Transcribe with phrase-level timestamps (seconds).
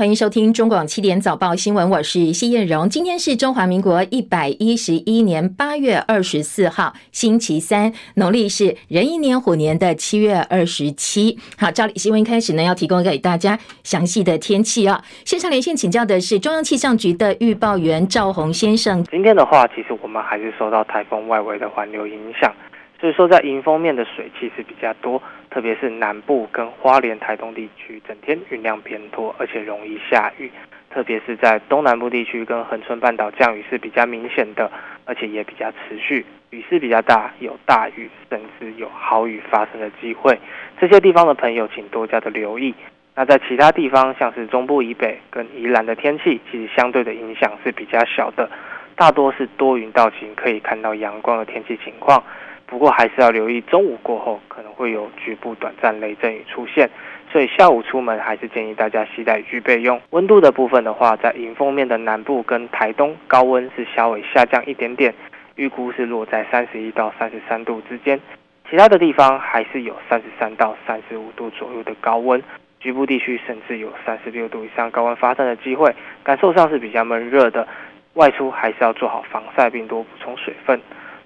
[0.00, 2.88] 欢迎收听中广七点早报新闻，我是谢燕荣。
[2.88, 11.36] 今天是中华民国一百一十一年八月二十四号，星期三，农历是壬寅年虎年的七月二十七。
[11.58, 15.02] 好，照例新闻开始呢，要提供给大家详细的天气啊。
[15.24, 19.02] 线上连线请教的是中央气象局的预报员赵宏先生。
[19.10, 22.54] 今天的话，其实我们还是受到台风外围的环流影响。
[23.00, 30.50] 所以说，在迎风面的水汽是比较多，特别是南部跟花莲、台东地区，整天云量偏多，而且容易下雨。
[30.90, 34.68] 特别是在东南部地区跟恒春半岛，降雨是比较明显的，
[35.04, 40.36] 而且也比较持续，雨势比较大，有大雨甚至有豪雨发生的机会。
[40.80, 42.74] 这些地方的朋友，请多加的留意。
[43.14, 48.50] 那在其他地方，像是中部以北跟宜兰的天气，其实相对的影响是比较小的，
[48.96, 52.24] 大多是多云到晴，可以看到阳光的天气情况。
[52.68, 56.88] 不过还是要留意，中午过后可能会有局部短暂雷阵雨出现，
[57.32, 59.98] 所以下午出门还是建议大家携带雨具备用。
[60.10, 65.14] 温度的部分的话，在迎风面的南部跟台东高温是稍微下降一点点，
[65.56, 68.20] 预估是落在三十一到三十三度之间，
[68.68, 72.42] 其他的地方还是有三十三到三十五度左右的高温，
[72.80, 77.66] 局部地区甚至有三十六度以上高温发生的机会，感受上是比较闷热的，
[78.12, 80.78] 外出还是要做好防晒并多补充水分。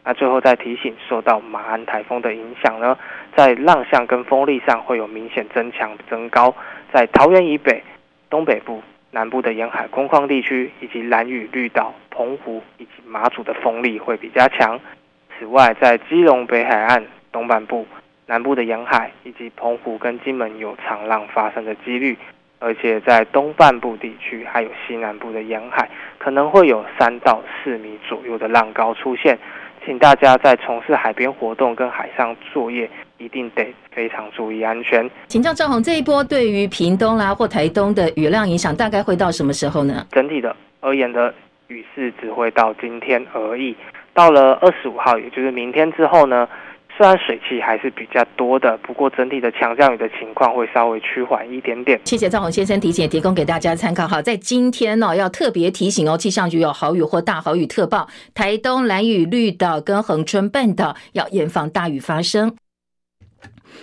[0.04, 2.98] 那最后再提醒，受到马鞍台风的影响呢，
[3.36, 6.54] 在浪向跟风力上会有明显增强增高，
[6.92, 7.82] 在桃园以北、
[8.28, 14.80] 东北部、南部的沿海空旷地区，以及兰屿、绿岛、澎湖以及马祖的风力会比较强。
[15.38, 17.86] 此外，在基隆北海岸东半部、
[18.26, 22.18] 南部的沿海以及澎湖跟金门有长浪发生的几率，
[22.58, 29.38] 而且在东半部地区还有西南部的沿海，可能会有三到四米左右的浪高出现。
[29.84, 32.88] 请大家在从事海边活动跟海上作业，
[33.18, 35.08] 一定得非常注意安全。
[35.26, 40.06] 请教赵宏，这一波对于屏东啦或台东的雨量影响，大概会到什么时候呢？
[40.12, 41.34] 整体的而言的
[41.66, 43.76] 雨势只会到今天而已，
[44.14, 46.48] 到了二十五号，也就是明天之后呢？
[47.02, 52.00] 虽然水汽还是比较多的，不过整体的强降雨的情况会稍微趋缓一点点。
[52.04, 54.06] 谢谢赵宏先生提醒，提供给大家参考。
[54.06, 62.54] 好，在今天呢、哦，要特别提醒哦，气象局有豪雨或大豪雨特报，台东、蓝雨、绿岛跟恒春半岛要严防大雨发生。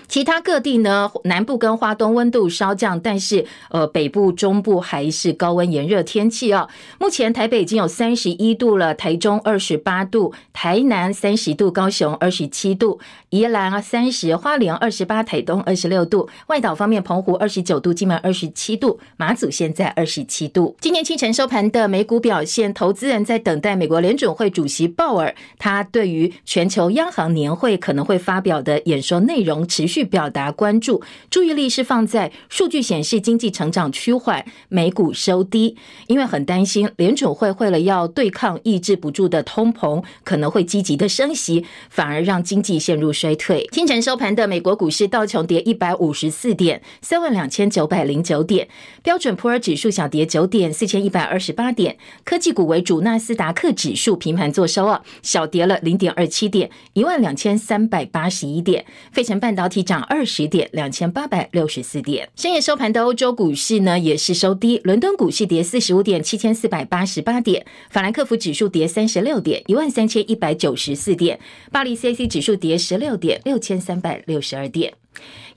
[0.07, 6.67] 其他各地呢，南部跟花东温度稍降，但是呃，北部、中部还是高温炎热天气啊。
[6.97, 12.99] 目前台北已经有三十一度了，台中二十八度，台南三十度，高雄二十七度，
[13.29, 16.29] 宜兰啊三十，花莲二十八，台东二十六度。
[16.47, 20.75] 外岛方面，澎湖二十九度，金门二十七度，马祖现在二十七度。
[20.81, 43.65] 今天清晨收盘的美股表现，投资人在等待美国联准会主席鲍尔，他对于全球央行年会可能会发表的演说内容持续表达关注，注意力是放在数据显示经济成长趋缓，美股收低，因为很担心联储会为了要对抗抑制不住的通膨，可能会积极的升息，反而让经济陷入衰退。
[43.71, 48.67] 清晨收盘的美国股市道琼跌一百五十四点，三万两千九百零九点；
[49.01, 51.95] 标准普尔指数小跌九点，四千一百二十八点。
[52.25, 58.85] 科技股为主，纳斯达克指数平盘做收啊，小跌了零点二七点，一万两千三百八十一点。
[59.13, 62.27] 费城半导体涨二十点，两千八百六十四点。
[62.35, 64.81] 深夜收盘的欧洲股市呢，也是收低。
[64.83, 67.65] 伦敦股市跌四十五点，七千四百八十八点。
[67.89, 71.39] 法兰克福指数跌三十六点，一万三千一百九十四点。
[71.71, 74.93] 巴黎 CAC 指数跌十六点，六千三百六十二点。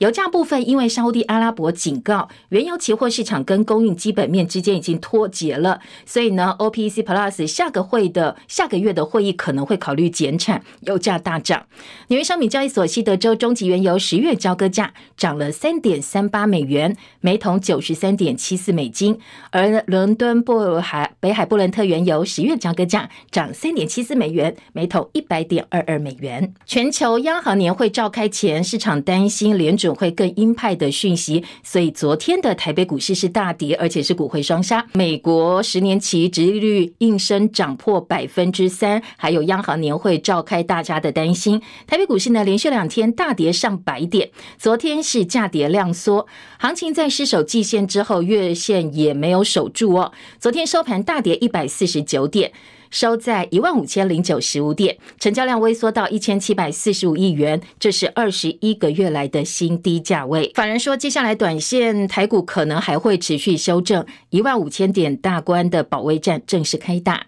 [0.02, 11.66] 油价部分，因为沙乌地阿拉伯警告，原油期货市场跟供应基本面之间已经脱节了，所以呢，OPEC Plus 下个会的下个月的会议可能会考虑减产，油价大涨。
[12.08, 19.16] 纽约商品交易所西德州中级原油十月交割价涨了三点三八美元，每桶九十三点七四美金，
[19.52, 26.52] 而伦敦布海北海布伦特原油十月交割价涨三点七四美元，每桶一百点二二美元。
[26.66, 34.86] 全球央行年会召开前，市场担心联准会更鹰派的讯息，所以昨天的台北股市是大跌，而且是股汇双杀。
[34.92, 41.60] 美国十年期殖利率应声涨破百分之三，还有央行年会召开，大家的担心。
[41.86, 46.26] 台北股市呢连续两天大跌上百点，昨天是价跌量缩，
[46.58, 50.12] 行情在失守季线之后，月线也没有守住哦。
[50.38, 52.52] 昨天收盘大跌一百四十九点。
[52.92, 60.52] 收在一万五千零九十五点，成交量微缩到一千七百四十五亿元，这是二十一个月来的新低价位。
[60.54, 67.26] 法人说，接下来短线台股可能还会持续修正，一万五千点大关的保卫战正式开打。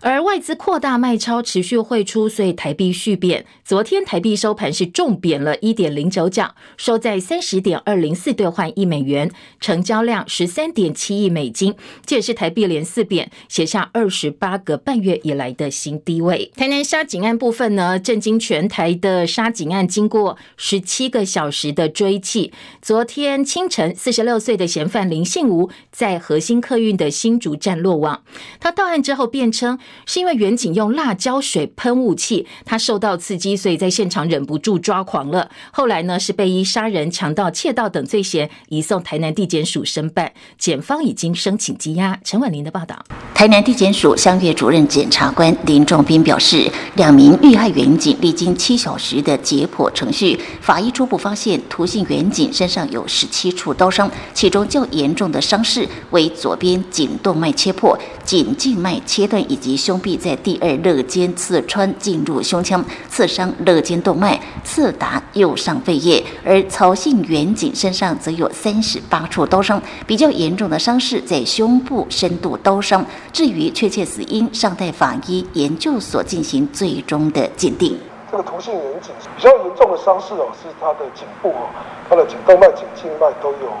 [0.00, 3.46] 而外资扩大卖超，持续汇出，所以台币续贬。
[3.64, 16.52] 昨天台币收盘是重贬了一点零九角，收在三十点二零四兑换一美元，成交量十三点七亿美金，这也是台币连四贬，写下二十八个半月以来的新低位。
[16.56, 28.22] 台南杀警案部分呢，震惊全台的杀警案，经过十七个小时的追缉，昨天清晨四十六岁的嫌犯林信吾在核心客运的新竹站落网，
[28.60, 29.78] 他到案之后辩称。
[30.06, 35.50] 是因为员警用辣椒水喷雾器，他受到刺激，所以在现场忍不住抓狂了。
[35.70, 42.18] 后来呢，是被依杀人、强盗、窃盗等罪嫌移送台南地检署申办，检方已经申请羁押。
[42.24, 43.04] 陈婉玲的报道。
[43.34, 59.75] 台南地检署相约主任检察官林仲斌表示，两名遇害员警历经七小时的解剖程序，法医初步发现，涂姓员警身上有十七处刀伤，其中较严重的伤势为左边颈动脉切破、颈静脉切断以及。
[59.76, 66.24] 胸壁在第二肋间刺穿进入胸腔，刺伤肋间动脉，刺达右上肺叶。
[66.44, 73.04] 而曹姓远景身上则有三十八处刀伤，比较严重的伤势在胸部深度刀伤。
[73.32, 77.98] 至于确切死因，尚待法医研究所进行最终的鉴定。
[78.30, 81.68] 这个涂姓远景比较严重的伤势哦，是他的颈部哦，
[82.08, 83.72] 他的颈动脉、颈静脉都有。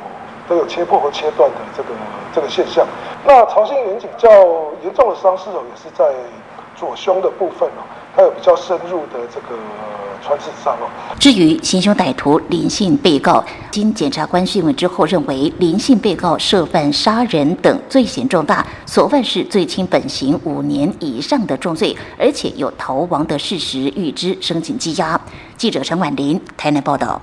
[0.48, 1.88] 都有切破和切断的这个
[2.34, 2.86] 这个现象。
[3.24, 4.28] 那曹姓员警较
[4.82, 6.14] 严重的伤势哦，也是在
[6.76, 7.82] 左胸的部分哦，
[8.14, 9.56] 还有比较深入的这个
[10.22, 10.86] 穿刺伤哦。
[11.18, 25.20] 至于行凶歹徒林姓被告，经检察官讯问之后，认为林姓被告涉犯杀人等罪嫌重大，所犯是罪轻本刑五年以上的重罪，而且有逃亡的事实，预知申请羁押。
[25.56, 27.20] 记者陈婉玲台南报道。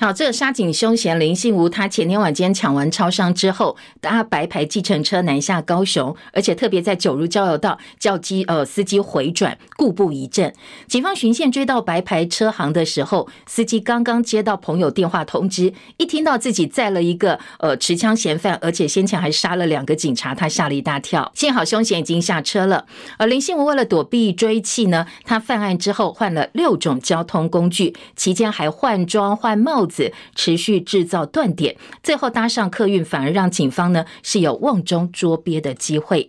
[0.00, 10.54] 好，这个沙井凶嫌林信吾，他前天晚间抢完超商之后，搭白牌计程车南下高雄，而且特别在九如交流道叫机呃司机回转，故布疑阵。
[10.88, 21.30] 警方巡线追到白牌车行的时候，司机刚刚接到朋友电话通知，一听到自己载了一个呃持枪嫌犯，而且先前还杀了两个警察，他吓了一大跳。
[21.34, 22.86] 幸好凶嫌已经下车了。
[23.18, 29.89] 而林信吾为了躲避追缉呢，他犯案之后换了六种交通工具，期间还换装换帽子。
[30.34, 36.28] 持续制造断点，最后搭上客运，反而让警方呢是有瓮中捉鳖的机会。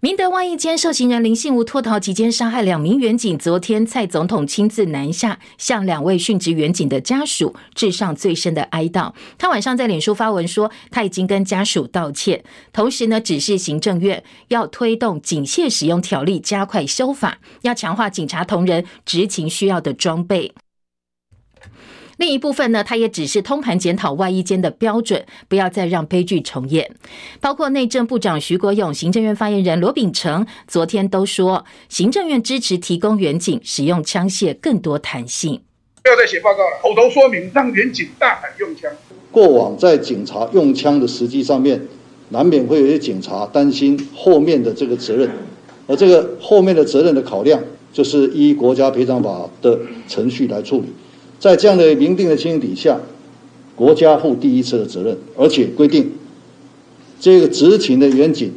[0.00, 9.12] 明德万一间受刑人林信吾脱逃期间杀害两名员警，昨天蔡总统亲自南下，向两位殉职员警的家属致上最深的哀悼。
[9.36, 20.54] 他晚上在脸书发文说，他已经跟家属道歉，同时呢指示行政院要推动警械使用条例，加快修法，要强化警察同仁执勤需要的装备。
[22.18, 26.90] 另一部分呢，他也只是通盘检讨外衣间的标准，不要再让悲剧重演。
[27.40, 35.62] 包括内政部长徐国勇、行政院发言人罗秉成，昨天都说，行政院支持提供远警使用枪械更多弹性。
[36.02, 38.90] 不要再写报告了，口头说明让远警大胆用枪。
[39.30, 41.80] 过往在警察用枪的时机上面，
[42.30, 45.30] 难免会有一些警察担心后面的这个责任，
[45.86, 47.62] 而这个后面的责任的考量，
[47.92, 49.78] 就是依国家赔偿法的
[50.08, 50.86] 程序来处理。
[51.38, 53.00] 在这样的明定的情形底下，
[53.76, 56.10] 国家负第一次的责任，而且规定，
[57.20, 58.50] 这个执勤的员警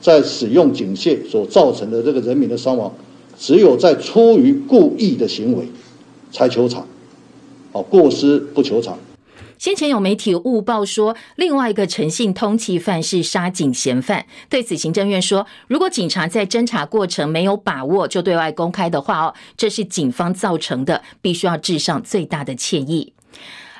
[0.00, 2.92] 在使用警械所造成的这个人民的伤亡，
[3.38, 5.66] 只有在出于故意的行为
[6.30, 6.86] 才求偿，
[7.72, 8.98] 啊，过失不求偿。
[9.62, 14.26] 先前有媒体误报说，另外一个陈姓通缉犯是杀警嫌犯。
[14.48, 23.12] 对此，行政院说，如果警察在侦查过程没有把握就对外公开的话，哦，这是警方造成的，必须要致上最大的歉意。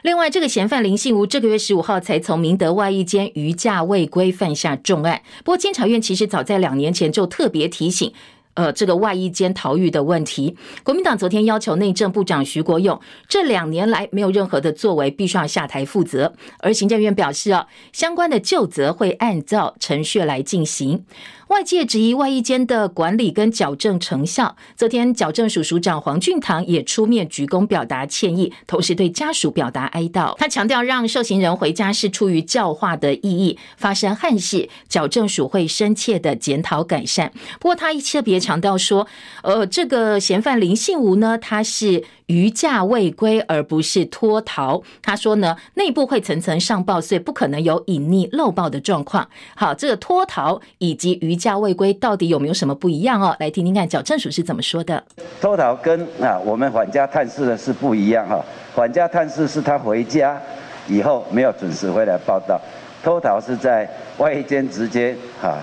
[0.02, 5.22] 另外，这个嫌犯林信吾这个月十五号才从明德外役监逾假未归，犯下重案。
[5.38, 8.12] 不过，监察院其实早在两年前就特别提醒。
[8.54, 16.34] 呃，这个外衣间逃狱的问题，国民党昨天要求内政部长徐国勇，这两年来没有任何的作为，必须要下台负责。
[16.58, 21.04] 而行政院表示啊，相关的究责会按照程序来进行。
[21.48, 24.56] 外界质疑外衣间的管理跟矫正成效。
[24.74, 30.34] 昨天矫正署署长黄俊堂也出面鞠躬表达歉意，同时对家属表达哀悼。
[30.38, 33.58] 他强调，让受刑人回家是出于教化的意义。
[33.76, 37.30] 发生憾事，矫正署会深切的检讨改善。
[37.60, 39.06] 不过，他特别强调说，
[39.44, 42.02] 呃，这个嫌犯林信吾呢，他是。
[42.28, 44.82] 逾假未归，而不是脱逃。
[45.02, 49.28] 他说呢，内部会层层上报，所以不可能有隐匿漏报的状况。
[49.54, 53.36] 好，这个脱逃以及逾假未归到底有没有什么不一样哦？
[53.38, 55.04] 来听听看，矫正署是怎么说的。
[55.42, 58.42] 脱逃跟啊我们返家探视的是不一样哈。
[58.74, 60.40] 返家探视是他回家
[60.88, 62.58] 以后没有准时回来报到，
[63.04, 65.58] 脱逃是在外间直接哈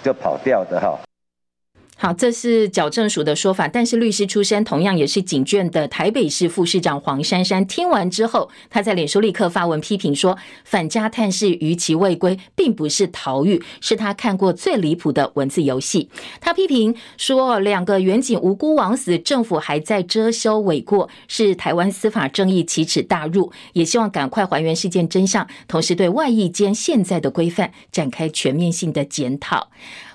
[0.00, 0.96] 就跑掉的哈。
[1.96, 16.10] 好，这是矫正署的说法，但是律师出身，同样也是警眷的台北市副市长黄珊珊听完之后，他在脸书立刻发文批评说，反家探视逾期未归，并不是逃狱，是他看过最离谱的文字游戏。
[16.40, 29.70] 他批评说，两个员警无辜枉死，政府还在遮羞诿过，是台湾司法正义奇耻大辱，也希望赶快还原事件真相，同时对外役监现在的规范展开全面性的检讨。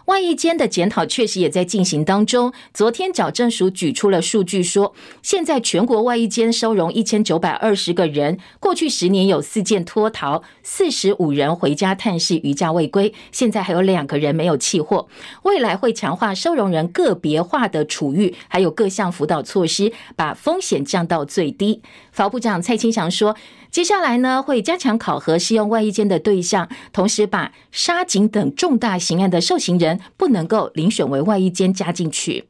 [0.09, 2.51] 外役监的检讨确实也在进行当中。
[2.73, 15.07] 昨天矫正署举出了数据说，现在全国外役监收容一千九百二十个人，过去十年有四件脱逃，四十五人回家探视余假未归，现在还有两个人没有弃货。
[15.43, 21.83] 未来会强化收容人个别化的处遇，还有各项辅导措施，把风险降到最低。
[22.11, 23.35] 法务部长蔡清祥说。
[23.71, 32.45] 接下来呢，会加强考核适用外役监的对象，同时把杀警等重大刑案的受刑人不能够遴选为外衣监加进去。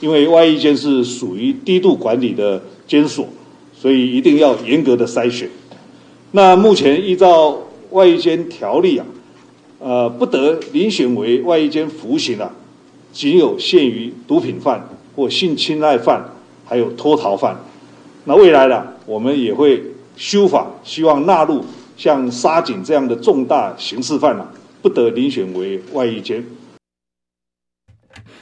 [0.00, 3.28] 因为外衣监是属于低度管理的监所，
[3.74, 5.48] 所以一定要严格的筛选。
[6.32, 7.58] 那目前依照
[7.90, 9.06] 外衣监条例啊，
[9.78, 12.50] 呃，不得遴选为外衣监服刑啊，
[13.12, 16.24] 仅有限于毒品犯或性侵害犯，
[16.64, 17.56] 还有脱逃犯。
[18.24, 19.82] 那未来呢，我们也会。
[20.16, 21.64] 修法希望纳入
[21.96, 24.48] 像杀警这样的重大刑事犯啊，
[24.80, 26.40] 不得遴选为外衣监。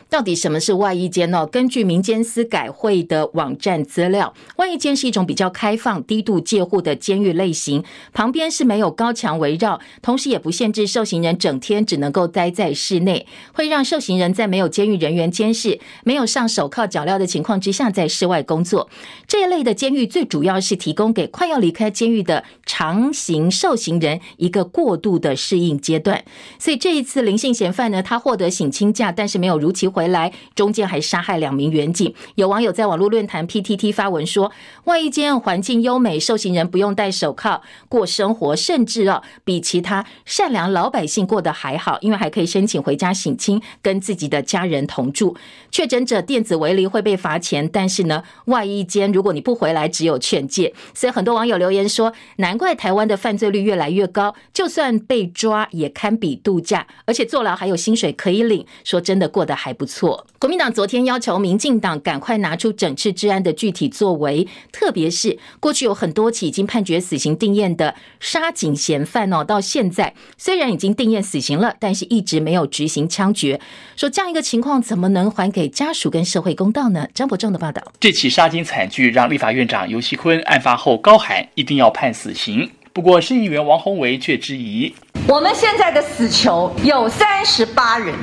[0.09, 1.47] 到底什么是外衣监呢？
[1.47, 18.89] 根据民间司改会的网站资料，外衣监是一种比较开放、低度戒护的监狱类型，旁边是没有高墙围绕，同时也不限制受刑人整天只能够待在室内，会让受刑人在没有监狱人员监视、没有上手铐脚镣的情况之下，在室外工作。
[19.27, 26.23] 这一类的监狱最主要是提供给快要离开监狱的长刑受刑人一个过渡的适应阶段。
[26.59, 30.03] 所以这一次林姓嫌犯呢，他获得省亲假，但是没有如期回。
[30.13, 32.13] 来，中间还杀害两名员警。
[32.35, 34.53] 有网友在网络论坛 PTT 发文说，
[34.85, 45.37] 外衣间环境优美，受刑人不用戴手铐过生活，甚至啊比其他善良老百姓过得还好，因为还可以申请回家省亲，跟自己的家人同住。
[45.71, 50.75] 确诊者电子围篱会被罚钱，但是呢，外衣间如果你不回来，只有劝诫。
[50.93, 60.27] 所以很多网友留言说，难怪台湾的犯罪率越来越高，就算被抓也堪比度假，而且坐牢还有薪水可以领，说真的过得还不错。
[60.39, 73.61] 国民党昨天要求民进党赶快拿出整治治安的具体作为，特别是过去有很多起已经判决死刑定验的杀警嫌犯哦，到现在虽然已经定验死刑了，但是一直没有执行枪决。
[73.97, 77.07] 说这样一个情况，怎么能还给家属跟社会公道呢？
[77.15, 77.83] 张伯仲的报道。
[78.01, 84.93] 这起杀警惨剧让立法院长游锡坤案发后高喊一定要判死刑，不过市议员王宏维却质疑：
[85.29, 88.15] 我们现在的死囚有三十八人。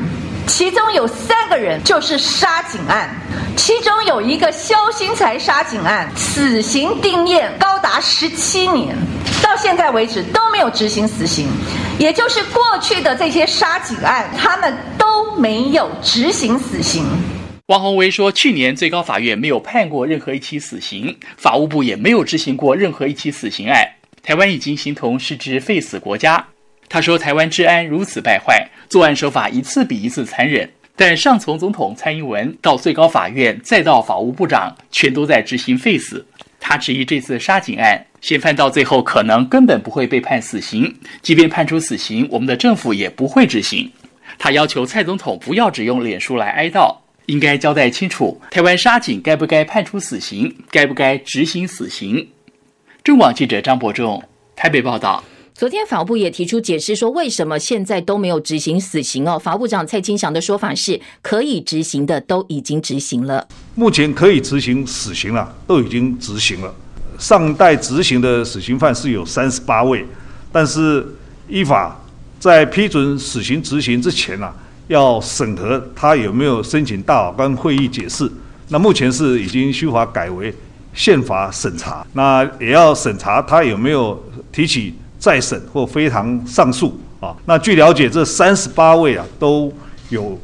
[0.49, 3.07] 其中有三个人就是杀警案，
[3.55, 8.95] 其中有一个萧新才杀警案，死刑定谳高达十七年，
[9.43, 11.47] 到现在为止都没有执行死刑，
[11.99, 17.05] 也就是过去的这些杀警案，他们都没有执行死刑。
[17.67, 23.87] 汪宏威说，去年最高法院没有判过任何一起死刑，法务部也没有执行过任何一起死刑案，
[24.23, 26.47] 台湾已经形同失之废死国家。
[26.89, 36.25] 他说：“台湾治安如此败坏，作案手法一次比一次残忍，但上从总统蔡英文到最高法院，再到法务部长，全都在执行废死。
[36.59, 43.91] 他质疑这次杀警案，嫌犯到最后可能根本不会被判死刑，即便判处死刑，我们的政府也不会执行。
[44.39, 46.95] 他要求蔡总统不要只用脸书来哀悼，
[47.27, 52.27] 应该交代清楚，台湾杀警该不该判处死刑，该不该执行死刑。”
[53.03, 54.23] 中广记者张伯仲
[54.55, 55.23] 台北报道。
[55.59, 59.37] 昨天法务部也提出解释说，为什么现在都没有执行死刑哦？
[59.37, 63.45] 法务部长蔡清祥的说法是，可以执行的都已经执行了。
[63.75, 66.73] 目前可以执行死刑了，都已经执行了。
[67.17, 70.05] 尚待执行的死刑犯是有三十八位，
[70.49, 71.05] 但是
[71.49, 71.99] 依法
[72.39, 74.49] 在批准死刑执行之前呢，
[74.87, 78.31] 要审核他有没有申请大法官会议解释。
[78.69, 80.55] 那目前是已经修法改为
[80.93, 84.23] 宪法审查，那也要审查他有没有
[84.53, 84.93] 提起。
[85.19, 89.71] 再审或非常上诉啊，那据了解，这三十八位啊都
[90.07, 90.39] 有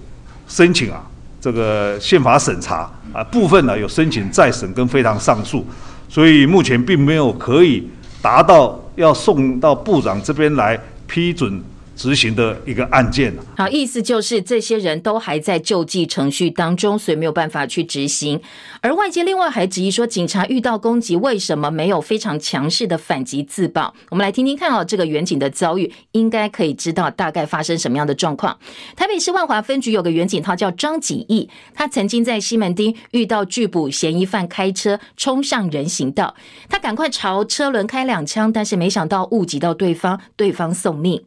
[0.48, 1.02] 申请啊，
[1.40, 5.66] 这个宪法审查啊，部分呢有申请再审跟非常上诉，
[6.10, 7.90] 所以目前并没有可以
[8.22, 10.78] 达到要送到部长这边来
[11.08, 11.64] 批准
[11.96, 13.34] 执行的一个案件。
[13.58, 18.40] 好，意思就是这些人都还在救济程序当中，所以没有办法去执行。
[18.82, 23.94] 而外界另外还质疑说，警察遇到攻击，为什么没有非常强势的反击自爆？
[24.10, 28.58] 我们来听听看哦，这个员警的遭遇，应该可以知道大概发生什么样的状况。
[28.96, 36.36] 台北市万华分局有个员警，他叫张景义，他曾经在西门町遇到拒捕嫌疑犯开车冲上人行道，
[36.70, 41.24] 他赶快朝车轮开两枪，但是没想到误击到对方，对方送命。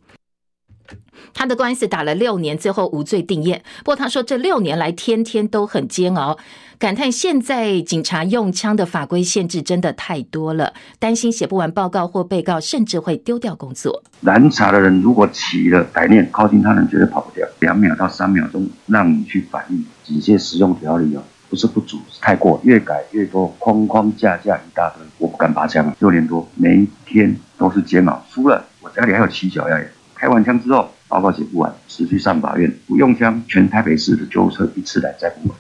[1.35, 3.61] 他的官司打了六年，最后无罪定谳。
[3.79, 6.39] 不过他说这六年来天天都很煎熬，
[6.79, 14.03] 感叹现在警察用枪的法规限制真的太多了，担心写不完报告或被告甚至会丢掉工作。
[14.23, 17.47] 拦查的人如果起了歹念，靠近他人绝对跑不掉。
[17.61, 25.95] 两秒到三秒钟让你去反应，警械使用条例哦，不是不足，是太过，越改越多，框框架架一大堆，我不敢拔枪。
[25.99, 29.79] 六年多，每一天都是煎熬，输了我家里还有七脚丫。
[30.19, 35.57] 开完枪之后，报告写不完，持续上法院，不用枪，全台北市的救护车一次来再不完。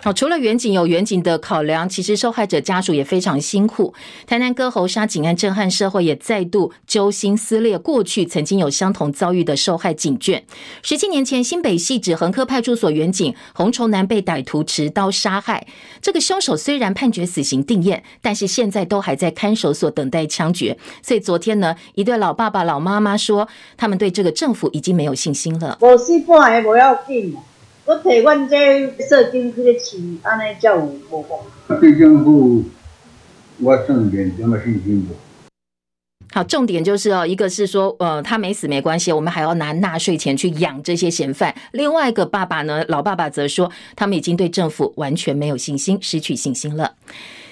[0.00, 3.92] 好，除了远景有远景的考量，其实受害者家属也非常辛苦。
[4.28, 10.44] 台南割喉杀警案震撼社会，也再度揪心撕裂过去曾经有相同遭遇的受害警卷。
[10.82, 15.66] 十七年前，新北汐止横科派出所员警洪崇南被歹徒持刀杀害，
[16.00, 20.78] 这个凶手虽然判决死刑定谳，但是现在都还在看守所等待枪决。
[21.02, 25.76] 所以昨天呢，一对老爸爸、老妈妈说，他们对这个政府已经没有信心了。
[25.80, 27.36] 我是不还不要紧。
[27.88, 30.76] 我提阮这社经去的钱，安尼才有
[31.10, 31.80] 无讲。
[31.80, 32.62] 对政府，
[33.60, 35.08] 我算点什么信心？
[36.30, 41.54] 好，重点就是哦，一个是说，呃，他没死没关系，我们还要拿纳税钱去养这些嫌犯。
[41.72, 46.94] 另外一个爸爸呢，老爸爸则说，他们已经对政府完全没有信心，失去信心了。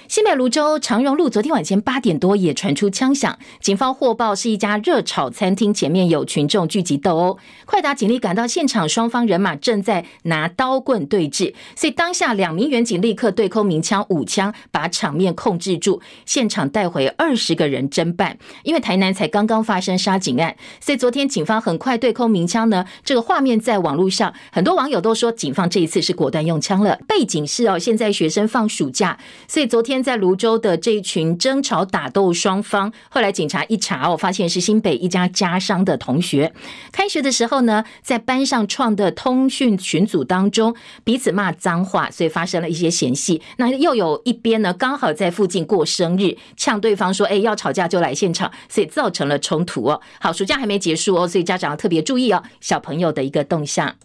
[0.07, 18.37] 新北芦洲长荣路昨天晚间八点多也传出枪响，警方获报是一家热炒餐厅前面有群众聚集斗殴，快打警力赶到现场，双方人马正在拿刀棍对峙，所以当下两名员警立刻对空鸣枪五枪，把场面控制住，现场带回二十个人侦办。
[18.63, 26.97] 因为台南才刚刚发生杀警案，所以昨天警方很快对空鸣枪呢，这个画面在网络上，很多网友都说警方这一次是果断用枪了。
[27.05, 29.96] 背景是哦，现在学生放暑假，所以昨天。
[30.01, 36.53] 在泸州的这一群争吵打斗双方，后来警察一查，我发现是新北一家家商的同学。
[36.91, 43.41] 开学的时候呢，在班上创的通讯群组当中，彼此骂脏话，所以发生了一些嫌隙。
[43.57, 50.01] 那又有一边呢，刚好在附近过生日，呛对方说：“哎，要吵架就来现场。”所以造成了冲突哦。
[50.19, 53.95] 好，暑假还没结束哦，所以家长要特别注意哦，小朋友的一个动向。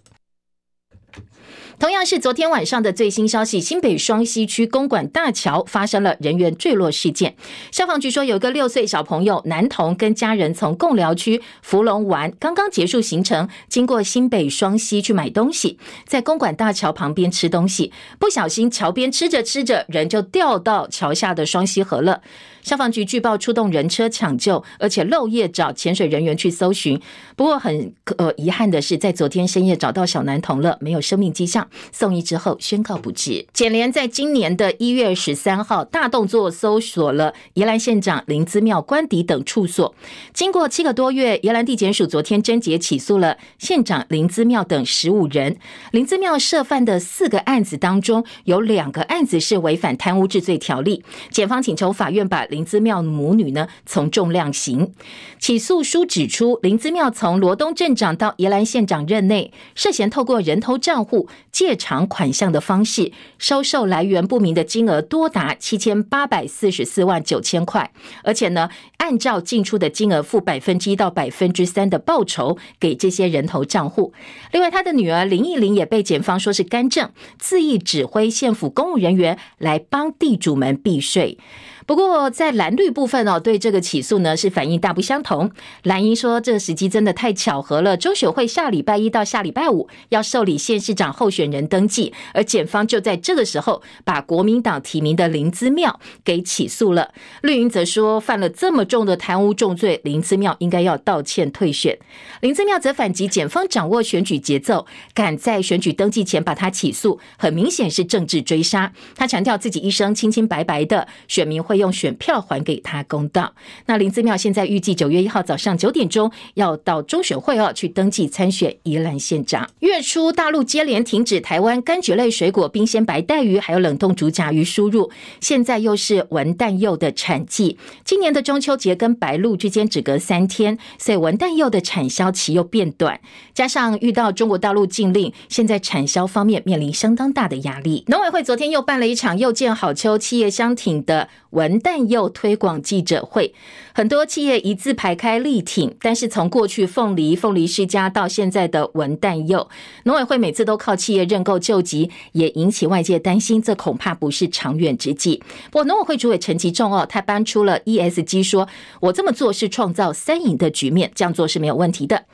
[1.82, 7.34] 同样是昨天晚上的最新消息，新北双溪区公馆大桥发生了人员坠落事件。
[7.72, 22.22] 消防局说，有个六岁小朋友男童跟家人从贡寮区福隆玩，刚刚结束行程，经过新北双溪去买东西，在公馆大桥旁边吃东西，不小心桥边吃着吃着，人就掉到桥下的双溪河了。
[22.62, 27.00] 消防局据报出动人车抢救，而且漏夜找潜水人员去搜寻。
[27.34, 33.46] 不过很呃遗憾的是，在昨天深夜找到小男童了，没有生命迹象，送医之后宣告不治。
[33.52, 39.94] 检联在今年的一月十三号大动作搜索了宜兰县长林姿妙官邸等处所，
[40.32, 45.56] 经过七个多月，宜兰地检署昨天侦结起诉了县长林姿妙等十五人。
[45.90, 54.92] 林姿妙涉犯的四个案子当中，有两个案子是违反贪污治罪条例，检方请求法院把林姿妙母女呢从重量刑。
[55.38, 61.28] 起诉书指出，林姿妙从罗东镇长到宜兰县长任内，涉嫌透过人头账户
[61.62, 67.92] 借偿款项的方式，收受来源不明的金额多达七千八百四十四万九千块，
[68.24, 74.12] 而且呢，按照进出的金额付百分之一到百分之三的报酬给这些人头账户。
[74.50, 81.38] 另外，他的女儿林义玲也被检方说是干政，恣意指挥县府公务人员来帮地主们避税。
[81.86, 85.50] 不过，在蓝绿部分哦，对这个起诉呢是反应大不相同。
[85.82, 87.96] 蓝营说，这个时机真的太巧合了。
[87.96, 97.12] 中选会下礼拜一到下礼拜五要受理县市长候选人登记，而检方就在这个时候把国民党提名的林姿妙给起诉了。
[97.42, 101.98] 绿营则说，犯了这么重的贪污重罪，林姿妙应该要道歉退选。
[102.40, 108.92] 林姿妙则反击，检方掌握选举节奏，赶在选举登记前把他起诉，很明显是政治追杀。
[109.16, 111.71] 他强调自己一生清清白白的，选民会。
[111.72, 113.54] 会用选票还给他公道。
[113.86, 119.68] 那林子妙现在预计九月一号早上九点钟要到中选会哦去登记参选宜兰县长。
[119.80, 127.78] 月初大陆接连停止台湾柑橘类水果、冰鲜白带鱼还有冷冻竹甲鱼输入，现在又是文旦柚的产季。
[128.04, 133.20] 今年的中秋节跟白露之间只隔三天，所以文旦柚的产销期又变短，
[133.54, 138.04] 加上遇到中国大陆禁令，现在产销方面面临相当大的压力。
[138.08, 143.54] 农委会昨天又办了一场又见好秋，企业相挺的文文旦柚推广记者会。
[143.94, 149.68] 很多企业一字排开力挺，但是从过去凤梨、凤梨世家到现在的文旦柚，
[150.04, 155.40] 农委会每次都靠企业认购救急，也引起外界担心，这恐怕不是长远之计。
[155.70, 158.66] 不过农委会主委陈吉仲哦，他搬出了 ESG，说
[158.98, 162.24] 我这么做是创造三赢的局面，这样做是没有问题的。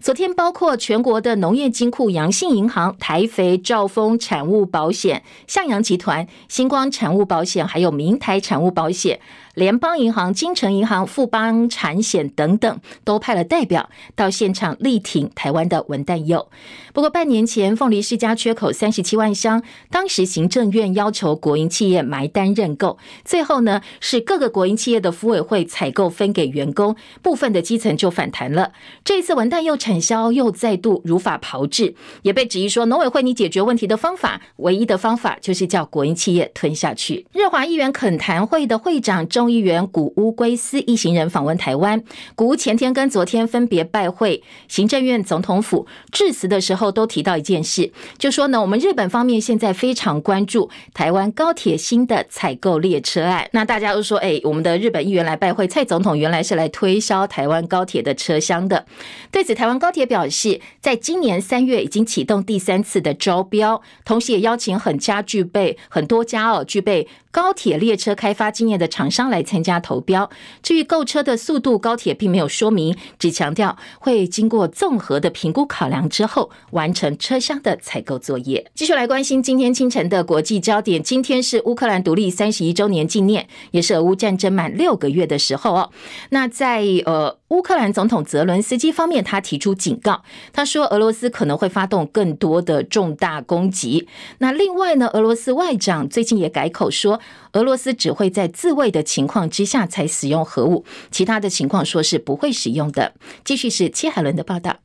[0.00, 9.18] 昨天包括全国的农业金库、阳信银行、台肥、兆丰产物保险、向阳集团、星光产物保险，还有明台产物保险。
[9.58, 16.48] 联邦银行、金城银行、富邦产险等等，都派了代表到现场力挺台湾的文旦柚。
[16.92, 28.70] 不过，半年前凤梨世家缺口三十七万箱，当时行政院要求国营企业埋单认购，最后呢是各个国营企业的服委会采购分给员工，部分的基层就反弹了。
[29.04, 37.26] 这一次文旦柚产销又再度如法炮制，也被质疑说农委会你解决问题的方法，唯一的方法就是叫国营企业吞下去。
[37.32, 42.02] 日华议员恳谈会的会长中议员古屋圭司一行人访问台湾，
[42.34, 53.48] 古屋前天跟昨天分别拜会行政院总统府，致辞的时候都提到一件事，就说呢，我们日本方面现在非常关注台湾高铁新的采购列车案。
[53.52, 58.86] 那大家都说，哎，我们的日本议员来拜会蔡总统，原来是来推销台湾高铁的车厢的。
[59.30, 67.08] 对此，台湾高铁表示，在今年三月已经启动第三次的招标，同时也邀请很家具备很多家哦，具备。
[67.30, 70.28] 高铁列车开发经验的厂商来来参加投标。
[70.62, 78.70] 至于购车的速度，高铁并没有说明，只强调会经过综合的评估考量之后，完成车厢的采购作业。
[78.74, 81.02] 继续来关心今天清晨的国际焦点。
[81.02, 85.90] 今天是乌克兰独立三十一周年纪念，也是俄乌战争满六个月的时候哦。
[86.30, 87.38] 那在呃。
[87.48, 94.06] 乌克兰总统泽伦斯基方面，他提出警告，他说俄罗斯可能会发动更多的重大攻击。
[94.38, 97.20] 那另外呢，俄罗斯外长最近也改口说，
[97.52, 103.14] 俄罗斯只会在自卫的情况之下才使用核武，其他的情况说是不会使用的。
[103.44, 104.76] 继续是戚海伦的报道。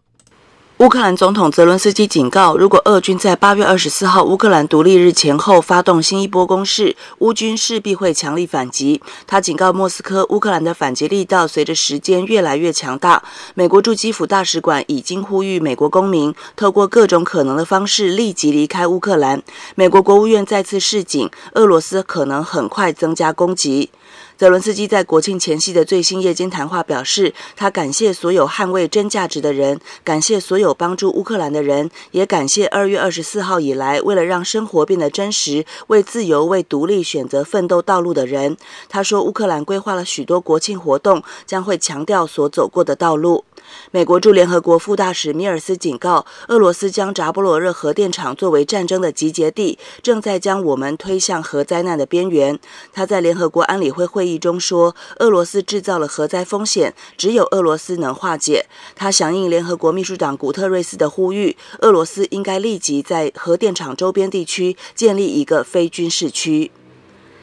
[0.80, 9.00] 乌克兰总统泽伦斯基警告，如果俄军在八月二十四号乌克兰独立日前后发动新一波攻势，乌军势必会强力反击。
[9.28, 13.24] 他警告莫斯科，乌克兰的反击力道随着时间越来越强大。
[13.54, 19.44] 美国驻基辅大使馆已经呼吁美国公民透过各种可能的方式立即离开乌克兰。
[19.76, 23.92] 美国国务院再次示警，俄罗斯可能很快增加攻击。
[24.36, 38.58] 泽伦斯基在国庆前夕的最新夜间谈话表示，他感谢所有捍卫真价值的人，感谢所有帮助乌克兰的人，也感谢二月二十四号以来为了让生活变得真实、为自由、为独立选择奋斗道路的人。
[38.90, 43.46] 他说，乌克兰规划了许多国庆活动，将会强调所走过的道路。
[43.92, 52.60] 美国驻联合国副大使米尔斯警告，俄罗斯将扎波罗热核电厂作为战争的集结地，正在将我们推向核灾难的边缘。
[52.92, 58.68] 他在联合国安理会会会议中说，俄罗斯制造了核灾风险，只有俄罗斯能化解。
[58.96, 66.72] 他响应联合国秘书长古特瑞斯的呼吁，俄罗斯应该立即在核电厂周边地区建立一个非军事区。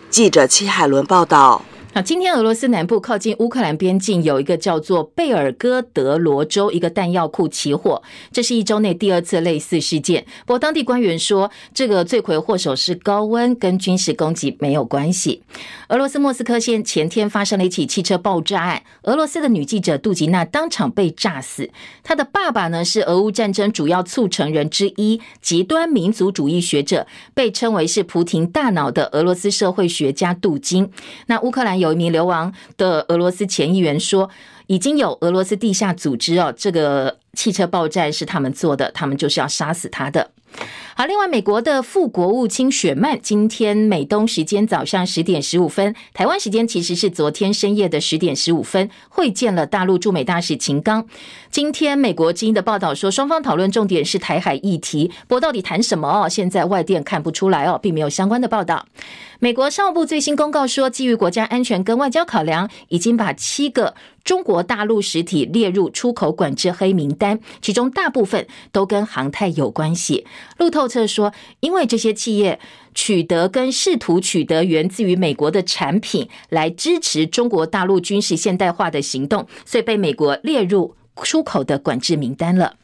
[0.08, 1.62] 记者戚海伦报道。
[1.92, 8.00] 好，今天俄罗斯南部靠近乌克兰边境有一个叫做贝尔哥德罗州一个弹药库起火，
[8.30, 10.24] 这是一周内第二次类似事件。
[10.46, 15.42] 不过当地官员说，这个罪魁祸首是高温，跟军事攻击没有关系。
[15.88, 21.70] 俄罗斯莫斯科县前天发生了一起汽车爆炸案，俄罗斯的女记者杜吉娜当场被炸死。
[22.04, 30.88] 她的爸爸呢是俄乌战争主要促成人之一，极端民族主义学者，被称为是普廷大脑的俄罗斯社会学家杜金。
[31.26, 31.79] 那乌克兰。
[31.80, 34.30] 有一名流亡的俄罗斯前议员说，
[34.68, 40.30] 已经有俄罗斯地下组织哦，这个汽车爆炸是他们做的，他们就是要杀死他的。
[40.96, 51.06] 好，另外，美国的副国务卿雪曼今天美东时间早上十点十五分，台湾时间其实是昨天深夜的十点十五分，会见了大陆驻美大使秦刚。
[51.50, 56.28] 今天美国之音的报道说，双方讨论重点是台海议题，不过到底谈什么哦？
[56.28, 58.84] 现在外电看不出来哦，并没有相关的报道。
[59.42, 70.26] 美国商务部最新公告说，基于国家安全跟外交考量，已经把七个中国大陆实体列入出口管制黑名单，其中大部分都跟航太有关系。
[70.58, 72.60] 路透社说，因为这些企业
[72.94, 82.74] 取得跟试图取得源自于美国的产品，来支持中国大陆军事现代化的行动，所以被美国列入出口的管制名单了。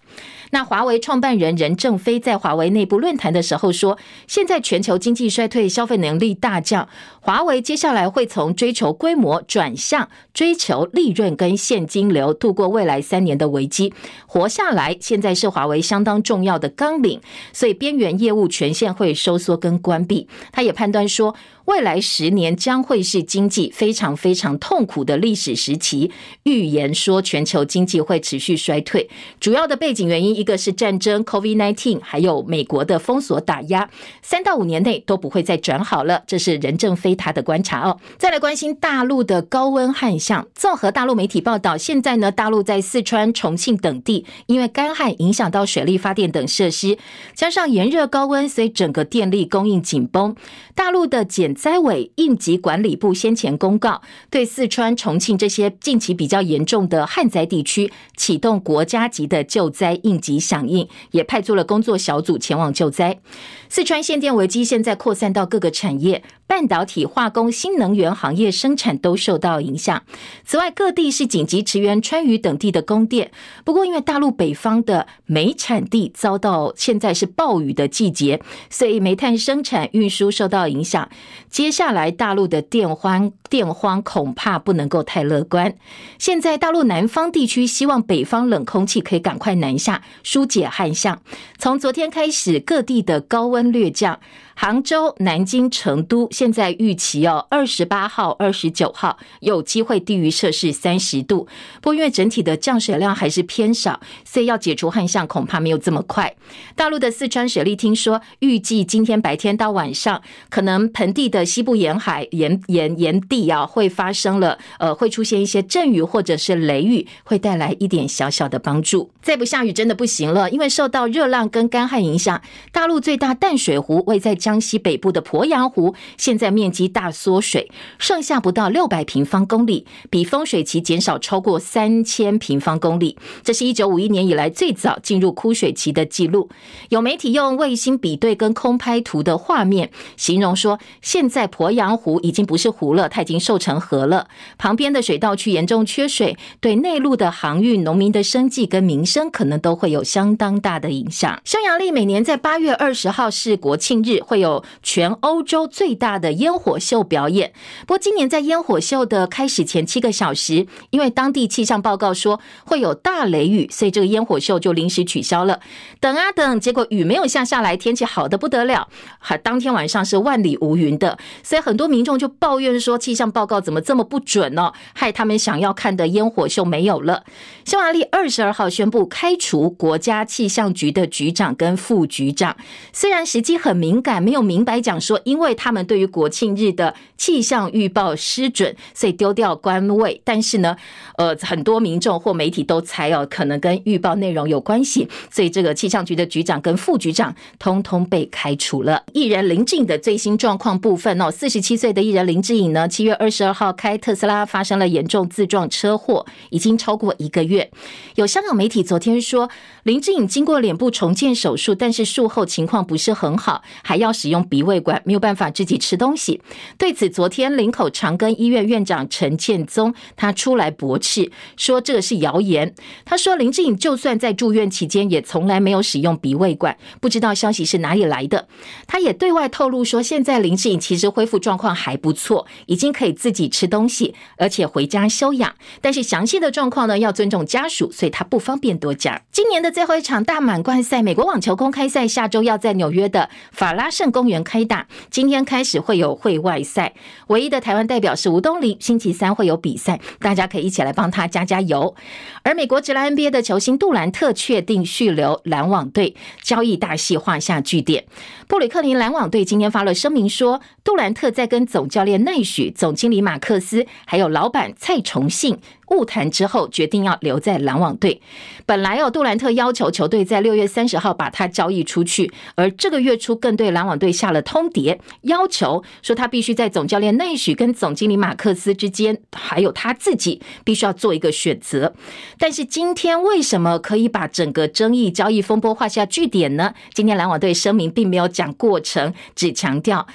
[0.50, 6.88] 那华为创办人任正非在华为内部论坛的时候说，现在全球经济衰退，消费能力大降，
[7.20, 13.92] 华为接下来会从追求规模转向追求利润跟现金流，度过未来三年的危机，
[14.26, 14.96] 活下来。
[15.00, 17.20] 现在是华为相当重要的纲领，
[17.52, 20.28] 所以边缘业务全线会收缩跟关闭。
[20.52, 21.34] 他也判断说，
[21.66, 26.10] 未来十年将会是经济非常非常痛苦的历史时期，
[26.44, 30.36] 预言说全球经济会持续衰退，主要的背景原因。
[30.36, 33.90] 一个是战争，COVID-19，还有美国的封锁打压，
[34.22, 36.22] 三到五年内都不会再转好了。
[36.26, 37.98] 这是任正非他的观察哦。
[38.16, 46.96] 再来关心大陆的高温旱象，综合大陆媒体报道，现在呢，大陆在四川、重庆等地，因为干旱影响到水力发电等设施，
[47.34, 50.36] 加上炎热高温，所以整个电力供应紧绷。
[50.76, 60.36] 大陆的减灾委应急管理部先前公告，对四川、重庆这些近期比较严重的旱灾地区，启动国家级的救灾应急。
[60.38, 63.18] 响应，也派出了工作小组前往救灾。
[63.68, 66.22] 四川限电危机现在扩散到各个产业。
[66.48, 70.04] 半导体、化工、新能源行业生产都受到影响。
[70.44, 73.32] 此外，各地是紧急驰援川渝等地的供电。
[73.64, 81.08] 不过，因为大陆北方的煤产地遭到现在是暴雨的季节，所以煤炭生产运输受到影响。
[81.50, 85.74] 接下来，大陆的电荒电荒恐怕不能够太乐观。
[86.16, 91.20] 现在，大陆南方地区希望北方冷空气可以赶快南下，疏解旱象。
[91.58, 94.18] 从昨天开始，各地的高温略降。
[94.58, 101.46] 杭州、南京、成都现在预期哦，二十八号、二十九号有机会低于摄氏三十度。
[101.82, 106.34] 不过因为整体的降水量还是偏少，所以要解除旱象恐怕没有这么快。
[106.74, 119.10] 大陆的四川水利厅说，预计今天白天到晚上，可能盆地的西部沿海沿沿沿地啊会发生了，呃，会出现一些阵雨或者是雷雨，会带来一点小小的帮助。
[119.20, 122.40] 再不下雨真的不行了，因为受到热浪跟干旱影响，
[122.72, 124.34] 大陆最大淡水湖位在。
[124.46, 133.18] 江西北部的鄱阳湖现在面积大缩水，剩下不到六百平方公里，比丰水期减少超过三千平方公里。
[133.42, 136.48] 这是一九五一年以来最早进入枯水期的记录。
[136.90, 144.28] 有媒体用卫星比对跟空拍图的画面，形容说，现在鄱阳湖已经不是湖了，它已经瘦成河了。
[144.56, 151.40] 旁边的水稻区严重缺水，对内陆的航运、农民的生计跟民生可能都会有相当大的影响。
[151.44, 154.35] 匈牙利每年在八月二十号是国庆日，会。
[154.36, 165.60] 有全欧洲最大的烟火秀表演，不过今年在烟火秀的开始前七个小时，因为当地气象报告说会有大雷雨，所以这个烟火秀就临时取消了。
[166.00, 174.72] 等啊等，结果雨没有下下来，天气好得不得了，还当天晚上是万里无云的，所以很多民众就抱怨说气象报告怎么这么不准呢？
[174.94, 177.24] 害他们想要看的烟火秀没有了。
[177.64, 182.56] 匈牙利二十二号宣布开除国家气象局的局长跟副局长，
[182.92, 184.25] 虽然时机很敏感。
[184.26, 190.20] 没有明白讲说，因为他们对于国庆日的气象预报失准，所以丢掉官位。
[190.24, 190.76] 但是呢，
[191.16, 199.04] 呃，很多民众或媒体都猜哦，可能跟预报内容有关系，所以这个气象局的局长跟副局长通通被开除了。
[199.12, 207.70] 艺人林志颖的最新状况部分哦，四十七岁的艺人林志颖呢，七月二十二号开特斯拉发生了严重自撞车祸，已经超过一个月。
[208.16, 209.48] 有香港媒体昨天说，
[209.84, 214.15] 林志颖经过脸部重建手术，但是术后情况不是很好，还要。
[214.16, 216.40] 使用鼻胃管，没有办法自己吃东西。
[216.78, 222.74] 对此，昨天林口长庚医院院长陈建宗他出来驳斥，说这个是谣言。
[223.04, 228.48] 他说林志颖就算在住院期间，也从来没有使用鼻胃管，不知道消息是哪里来的。
[228.86, 235.54] 他也对外透露说，现在林志颖其实恢复状况还不错，已经可以自己吃东西，而且回家休养。
[235.80, 239.20] 但是详细的状况呢，要尊重家属，所以他不方便多讲。
[239.30, 246.92] 今年的最后一场大满贯赛，美国网球公开赛下周要在纽约的法拉盛公园开打，今天开始会有会外赛，
[247.28, 251.94] 唯一的台湾代表是吴东林，星期三会有比赛，大家可以一起来帮他加加油。
[252.42, 258.04] 而美国职篮 NBA 的球星杜兰特确定续留篮网队，交易大戏画下句点。
[258.46, 268.20] 布鲁克林篮网队今天发了声明说，杜兰特在跟总教练奈许、总经理马克思还有老板蔡崇信误谈之后，决定要留在篮网队。
[268.64, 281.94] 本来哦，杜兰特要求球队在六月三十号把他交易出去，而这个月初更对篮网队下了通牒，要求说他必须在总教练内许跟总经理马克斯之间，还有他自己，必须要做一个选择。
[282.38, 286.74] 但是今天为什么可以把整个争议交易风波画下句点呢？
[286.92, 290.06] 今天篮网队声明并没有讲过程，只强调。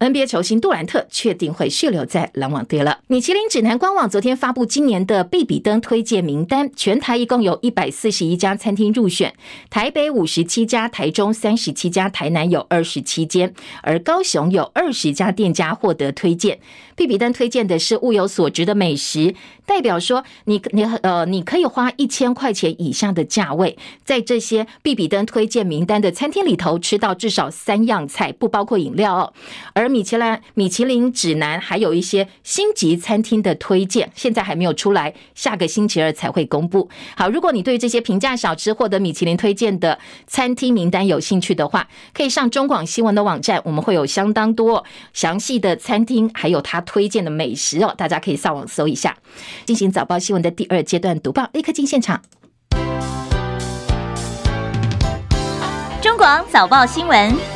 [0.00, 3.00] NBA 球星杜兰特确定会续留在篮网队了。
[3.06, 9.34] 米其林指南官网昨天发布今年的必比登推荐名单，全台一共有一百四十一家餐厅入选，
[9.68, 16.60] 台北五十七家，台中三十七家，台南有二十七间，而高雄有二十家店家获得推荐。
[16.96, 19.34] 必比登推荐的是物有所值的美食，
[19.64, 29.32] 代表说你你呃你可以花一千块钱以下的价位，在这些必比登推荐名单的餐厅里头吃到至少三样菜，不包括饮料哦，
[29.74, 36.88] 而米其林米其林指南还有一些星级餐厅的推荐，现在还没有出来，下个星期二才会公布。
[37.16, 49.16] 好，如果你对这些平价小吃获得米其林推荐的餐厅名单有兴趣的话，可以上中广新闻的网站，我们会有相当多详细的餐厅，还有他推荐的美食哦，大家可以上网搜一下。
[49.64, 52.22] 进行早报新闻的第二阶段读报，立刻进现场。
[56.00, 57.49] 中广早报新闻。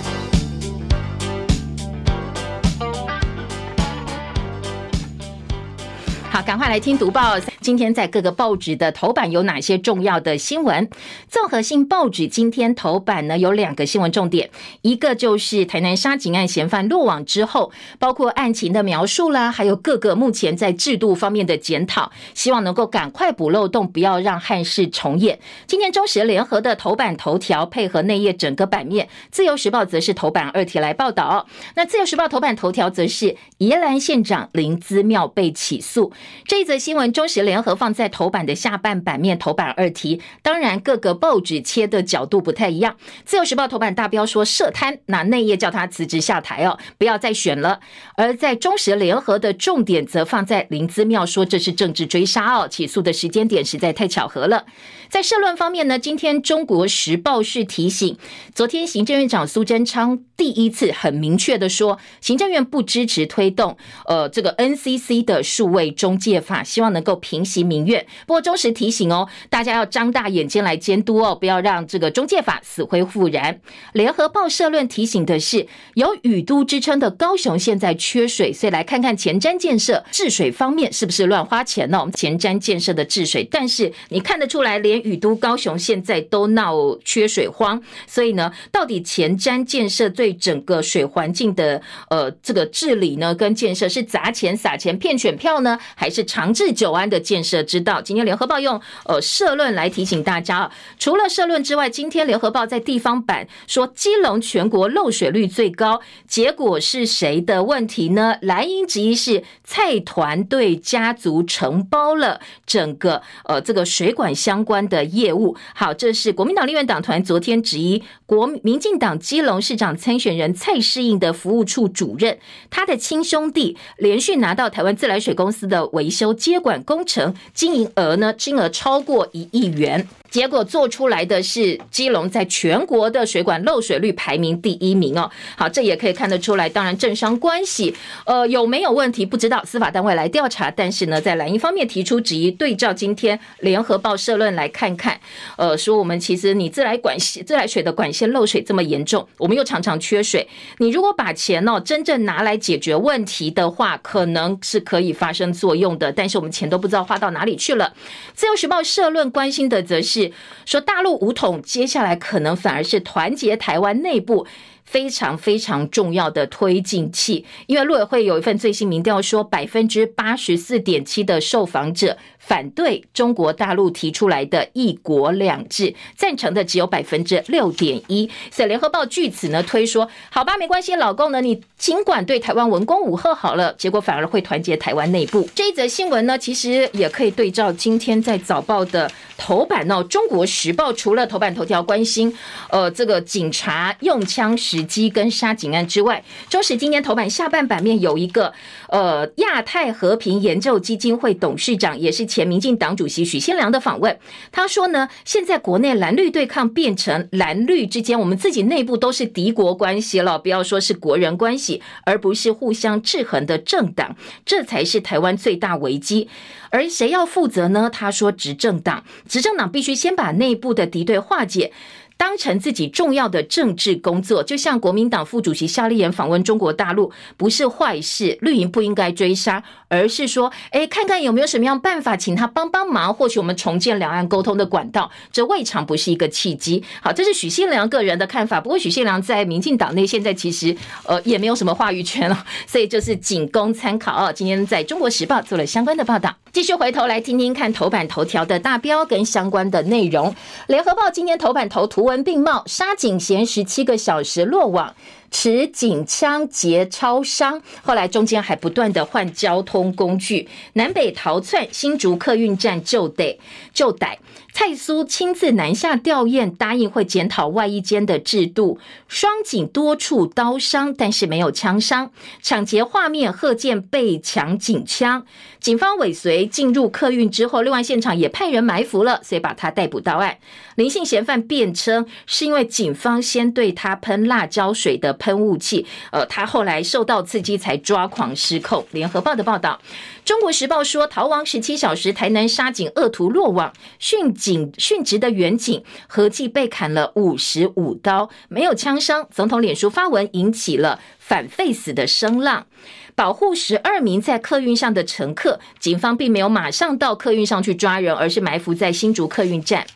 [6.34, 7.38] 好，赶快来听读报。
[7.60, 10.90] 今天在各个报纸的头版有哪些重要的新闻？
[11.28, 14.50] 综合性报纸今天头版呢有两个新闻重点，
[14.82, 17.70] 一个就是台南杀警案嫌犯落网之后，
[18.00, 25.38] 包括案情的描述啦，还有各个目前在制度方面的检讨，希望能够赶快补漏洞，不要让憾事重演。
[25.68, 31.46] 今天中时联合的头版头条配合内页整个版面，自由时报则是头版二题来报道。
[31.76, 36.12] 那自由时报头版头条则是宜兰县长林姿妙被起诉。
[36.46, 40.20] 这一则新闻，中时联合放在头版的下半版面，头版二题。
[40.42, 42.96] 当然，各个报纸切的角度不太一样。
[43.24, 47.80] 自由时报头版大标说涉贪，那内页叫他辞职下台哦，不要再选了。
[48.16, 54.66] 而在中时联合的重点则放在林姿妙说这是政治追杀哦，起诉的时间点实在太巧合了。
[55.08, 58.16] 在社论方面呢，今天中国时报是提醒，
[58.54, 68.04] 昨天行政院长苏贞昌第一次很明确的说，行政院不支持推动呃这个 NCC 的数位中介法，希望能够平息民怨。
[68.26, 73.60] 不过中时提醒哦，大家要张大眼睛来监督哦，不要让这个中介法死灰复燃。
[73.92, 82.04] 联合报社论提醒的是，有雨都之称的高雄现在缺水，所以来看看前瞻建设治水方面是不是乱花钱呢？
[82.14, 85.04] 前瞻建设的治水，但是你看得出来连。
[85.04, 86.74] 雨都高雄现在都闹
[87.04, 98.02] 缺水荒，所以呢，到底前瞻建设对整个水环境的呃这个治理呢，跟建设是砸钱撒钱骗选票呢，还是长治久安的建设之道？
[98.02, 108.36] 今天联合报用呃社论来提醒大家啊，除了社论之外，今天联合报在地方版说基隆全国漏水率最高，结果是谁的问题呢？
[108.42, 114.94] 来因质疑是蔡团队家族承包了整个呃这个水管相关的。
[114.94, 122.38] 的业务好，这是国民党立院党团昨天质疑国民进党基隆市长参选人蔡适应的服务处主任，
[122.70, 130.06] 他的亲兄弟连续拿到台湾自来水公司的维修接管工程，经营额呢，金额超过一亿元。
[130.34, 135.30] 结果做出来的是基隆在全国的水管漏水率排名第一名哦。
[135.56, 136.68] 好，这也可以看得出来。
[136.68, 137.94] 当然，政商关系
[138.26, 140.68] 呃有没有问题不知道，司法单位来调查。
[140.68, 145.20] 但是呢，在蓝营方面提出质疑，对照今天联合报社论来看看，
[145.56, 150.48] 呃，说我们其实你自来管、自来水的管线漏水这么严重，我们又常常缺水。
[150.78, 156.10] 你如果把钱哦真正拿来解决问题的话，可能是可以发生作用的。
[156.10, 157.94] 但是我们钱都不知道花到哪里去了。
[158.34, 160.23] 自由时报社论关心的则是。
[160.64, 164.46] 说大陆武统，接下来可能反而是团结台湾内部
[164.84, 178.30] 非常非常重要的推进器，因为陆委会有一份最新民调说，百分之八十四点七的受访者反对中国大陆提出来的一国两制，赞成的只有百分之六点一。
[178.50, 185.48] 所以联合报据此呢推说，好吧，没关系，老公呢，你尽管对台湾文攻武吓好了，结果反而会团结台湾内部。
[185.54, 192.36] 这一则新闻呢，其实也可以对照今天在早报的头版哦，《中国时报》除了头版头条关心，
[192.68, 194.56] 呃，这个警察用枪。
[194.74, 198.52] 时机跟杀警案之外，中时今天头版下半版面有一个
[198.88, 204.18] 呃亚太和平研究基金会董事长，也是前民进党主席许信良的访问。
[204.50, 216.28] 他说呢，现在国内蓝绿对抗变成蓝绿之间，我们自己内部都是敌国关系了，不要说是国人关系，而不是互相制衡的政党，这才是台湾最大危机。
[216.70, 217.88] 而谁要负责呢？
[217.88, 221.70] 他说，执政党，执政党必须先把内部的敌对化解。
[222.16, 236.82] 当成自己重要的政治工作，就像国民党副主席夏立言访问中国大陆，不是坏事，绿营不应该追杀，而是说，哎，看看有没有什么样办法，请他帮帮忙，或许我们重建两岸沟通的管道，这未尝不是一个契机。
[237.02, 240.74] 好，这是许信良个人的看法，不过许信良在民进党内现在其实
[241.06, 244.32] 呃也没有什么话语权了，所以就是仅供参考啊。
[244.32, 250.32] 今天在中国时报做了相关的报道，继续回头来听听看头版头条的大标跟相关的内容。
[250.68, 252.04] 联合报今天头版头图。
[252.04, 254.94] 文并茂，杀警嫌十七个小时落网，
[255.34, 263.40] 持警枪劫超商，后来中间还不断的换交通工具，南北逃窜，新竹客运站就得
[263.72, 264.20] 就逮。
[264.52, 268.78] 蔡苏亲自南下吊唁，答应会检讨外衣间的制度。
[269.08, 272.12] 双警多处刀伤，但是没有枪伤。
[272.40, 275.26] 抢劫画面，贺见被抢警枪。
[275.58, 280.38] 警方尾随进入客运之后，另外现场也派人埋伏了，所以把他逮捕到案。
[280.76, 288.86] 林姓嫌犯辩称，是因为警方先对他喷辣椒水的喷雾器，呃，他后来受到刺激才抓狂失控。
[288.90, 289.80] 联合报的报道。
[290.22, 299.26] 中国时报说，逃亡十七小时，台南杀警恶徒落网，殉警殉职的远警合计被砍了五十五刀，没有枪伤。
[299.30, 302.66] 总统脸书发文引起了反废死的声浪，
[303.14, 309.86] 保护十二名在客运上的乘客，警方并没有马上到客运上去抓人，而是埋伏在新竹客运站。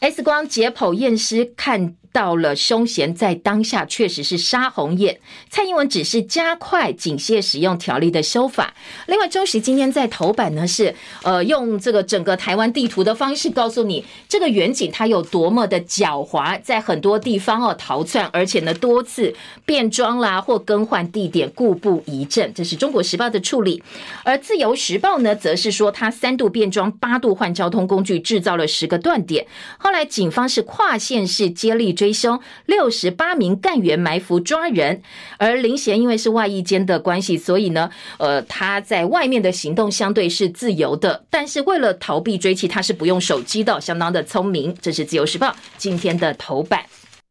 [0.00, 1.96] X 光解剖验尸看。
[2.12, 8.74] 到了凶嫌在当下确实是杀红眼，蔡英文只是加快警械使用条例的修法。
[9.06, 10.92] 另外，中时今天在头版呢是
[11.22, 19.32] 呃用这个整个台湾地图的方式告诉你这个远景他有多么的狡猾，在很多地方哦逃窜，而且呢多次
[19.64, 22.52] 变装啦或更换地点，故布疑阵。
[22.52, 23.80] 这是中国时报的处理，
[24.24, 29.46] 而自由时报呢则是说他三度变装，八度换交通工具，制造了十个断点。
[29.78, 31.94] 后来警方是跨县市接力。
[32.00, 35.02] 追凶，六十八名干员埋伏抓人，
[35.36, 44.74] 而林贤因为是外役间的关系，所以呢，呃，他在外面的行动相对是自由的，但是为了逃避追击，他是不用手机的，相当的聪明。
[44.80, 46.86] 这是自由时报今天的头版。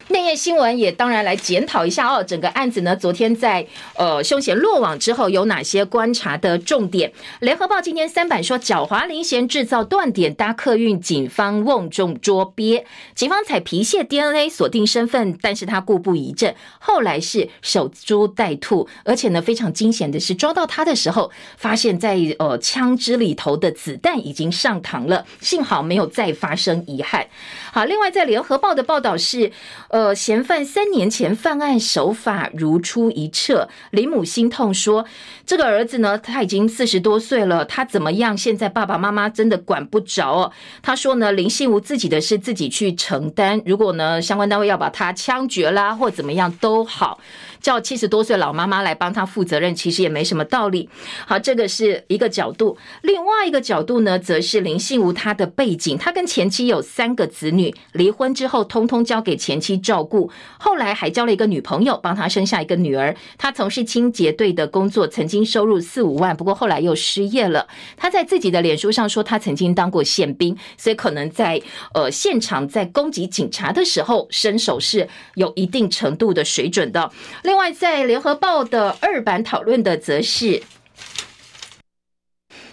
[0.09, 7.11] 内页新闻也当然来检讨一下哦，整个案子呢，昨天在呃凶嫌落网之后有哪些观察的重点？
[7.41, 12.83] 联合报今天三版说，狡猾林贤制造断点搭客运，警方瓮中捉鳖，
[13.13, 27.27] 警方采皮屑 DNA 锁定身份，但是他故布疑阵，后来是守株待兔，而且呢非常惊险的是抓到他的时候，发现在呃枪支里头的子弹已经上膛了，幸好没有再发生遗憾。
[27.71, 29.51] 好，另外在联合报的报道是，
[29.89, 35.05] 呃，嫌犯三年前犯案手法如出一辙，林母心痛说，
[35.45, 38.35] 这个儿子呢，他已经四十多岁了，他怎么样？
[38.37, 40.51] 现在爸爸妈妈真的管不着哦。
[40.81, 47.19] 他说呢，林信吾自己的事自己去承担，如果呢相关单位要把他枪决啦或怎么样都好。
[47.61, 50.89] 叫七十多岁老妈妈来帮他负责任，其实也没什么道理。
[51.27, 52.77] 好，这个是一个角度。
[53.01, 63.15] 另外一个角度呢，则是林信吾他的背景，他跟前妻有三个子女，离婚之后通通交给前妻照顾，后来还交了一个女朋友，帮他生下一个女儿。
[63.37, 67.67] 他从事清洁队的工作，曾经收入四五万，不过后来又失业了。
[67.97, 71.61] 他在自己的脸书上说，他曾经当过宪兵，所以可能在
[71.93, 77.11] 呃现场在攻击警察的时候，身手是有一定程度的水准的。
[77.49, 80.61] 另外，在联合报的二版讨论的则是。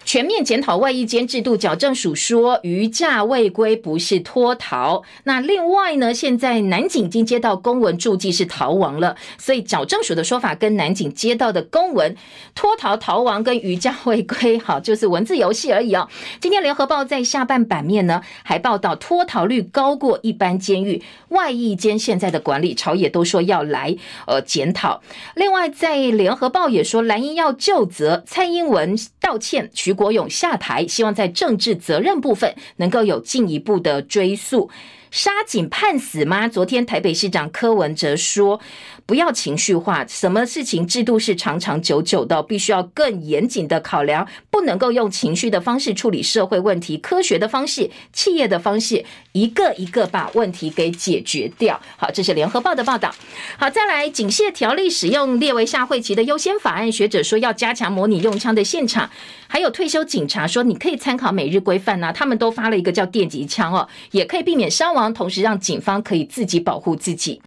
[0.06, 5.02] 全面检讨外役监制度，矫正署说余价未归不是脱逃。
[5.24, 12.14] 那另外呢，现在南警已经接到公文注记是逃亡了，所以矫正署的说法跟南警接到的公文
[12.54, 16.08] 脱逃逃亡跟余价未归，好，就是文字游戏而已哦。
[16.40, 23.96] 今天联合报在下半版面呢，还报道脱逃率高过一般监狱，外役监现在的管理，朝野都说要来
[24.28, 25.02] 呃检讨。
[25.34, 34.70] 另外在联合报也说蓝营要就责，蔡英文道歉，徐国勇下台，希望在政治责任部分能够有进一步的追溯。
[35.10, 36.46] 杀警判死吗？
[36.46, 38.60] 昨天台北市长柯文哲说
[39.06, 51.80] 不要情绪化，什么事情制度是长长久久的，必须要更严谨的考量，不能够用情绪的方式处理社会问题，科学的方式、企业的方式，一个一个把问题给解决掉。
[51.96, 53.14] 好，这是联合报的报道。
[53.56, 59.08] 好，再来警械条例使用列为下会期的优先法案，学者说要加强模拟用枪的现场，
[59.46, 67.40] 还有退休警察说你可以参考美日规范呐，他们都发了一个叫电击枪哦，也可以避免伤亡，同时让警方可以自己保护自己。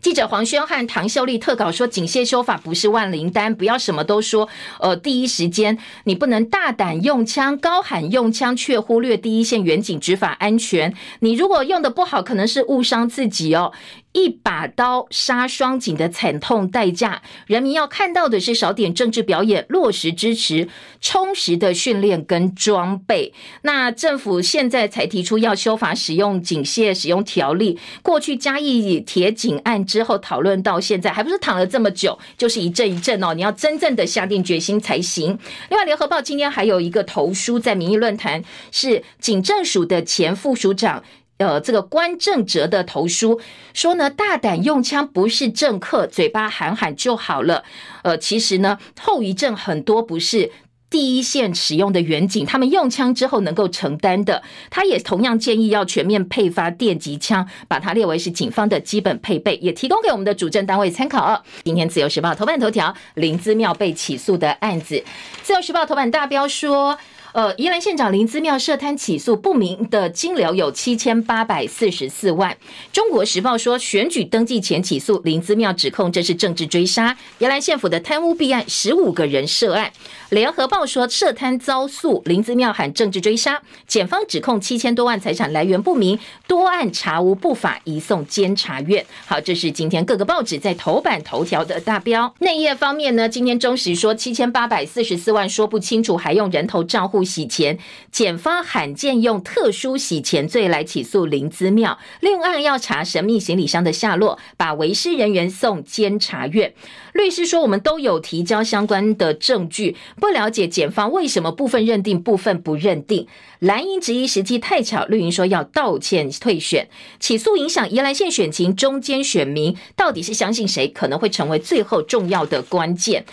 [0.00, 4.48] 记者黄轩和唐秀丽特稿说，警械修法不是万灵丹，不要什么都说。
[4.80, 10.94] 呃，第一时间你不能大胆用枪，高喊用枪，却忽略第一线员警执法安全。
[11.20, 13.72] 你如果用的不好，可能是误伤自己哦。
[14.16, 20.70] 一把刀杀双警的惨痛代价，人民要看到的是少点政治表演，落实支持
[21.02, 23.34] 充实的训练跟装备。
[23.60, 27.78] 那政府现在才提出要修法，使用警械使用条例。
[28.00, 33.34] 过去嘉义铁警案之后讨论到现在，还不是躺了这么久，就是一阵一阵哦。
[33.34, 35.38] 你要真正的下定决心才行。
[35.68, 38.42] 另外，联合报今天还有一个投书在民意论坛，
[38.72, 41.04] 是警政署的前副署长。
[41.38, 43.40] 呃，这个关正哲的投书
[43.74, 47.62] 说呢，大胆用枪不是政客嘴巴喊喊就好了。
[48.02, 50.50] 呃，其实呢，后遗症很多不是
[50.88, 54.42] 第一线使用的远景，他们用枪之后能够承担的。
[54.70, 61.44] 他也同样建议要全面配发电击枪，把它列为是警方的基本配备，也提供给我们的主政单位参考。
[61.64, 65.04] 今天自由时报头版头条，林姿妙被起诉的案子，
[65.42, 66.98] 自由时报头版大标说。
[67.36, 72.56] 呃，宜兰县长林姿妙涉贪起诉不明的金流有七千八百四十四万。
[72.90, 77.14] 中国时报说，选举登记前起诉林姿妙，指控这是政治追杀。
[77.38, 79.92] 宜兰县府的贪污弊案，十五个人涉案。
[80.30, 83.62] 联合报说，涉贪遭诉，林姿妙喊政治追杀。
[83.86, 86.18] 检方指控七千多万财产来源不明，
[86.48, 89.04] 多案查无不法，移送监察院。
[89.26, 92.34] 好，这是今天各个报纸在头版头条的大标。
[92.38, 97.26] 内页方面呢，今天中时说七千八百四十四万说不清楚，还用人头账户。
[97.26, 97.76] 洗钱，
[98.12, 101.98] 检方罕见用特殊洗钱罪来起诉林姿妙。
[102.20, 106.72] 另案要查神秘行李箱的下落，把遗失人员送监察院。
[107.16, 113.26] 律师说，我们都有提交相关的证据，不了解检方为什么部分认定，部分不认定。
[113.58, 116.88] 蓝营质疑时机太巧，绿营说要道歉退选。
[117.18, 123.24] 起诉影响宜兰县选情，中间选民到底是相信谁，可能会成为最后重要的关键。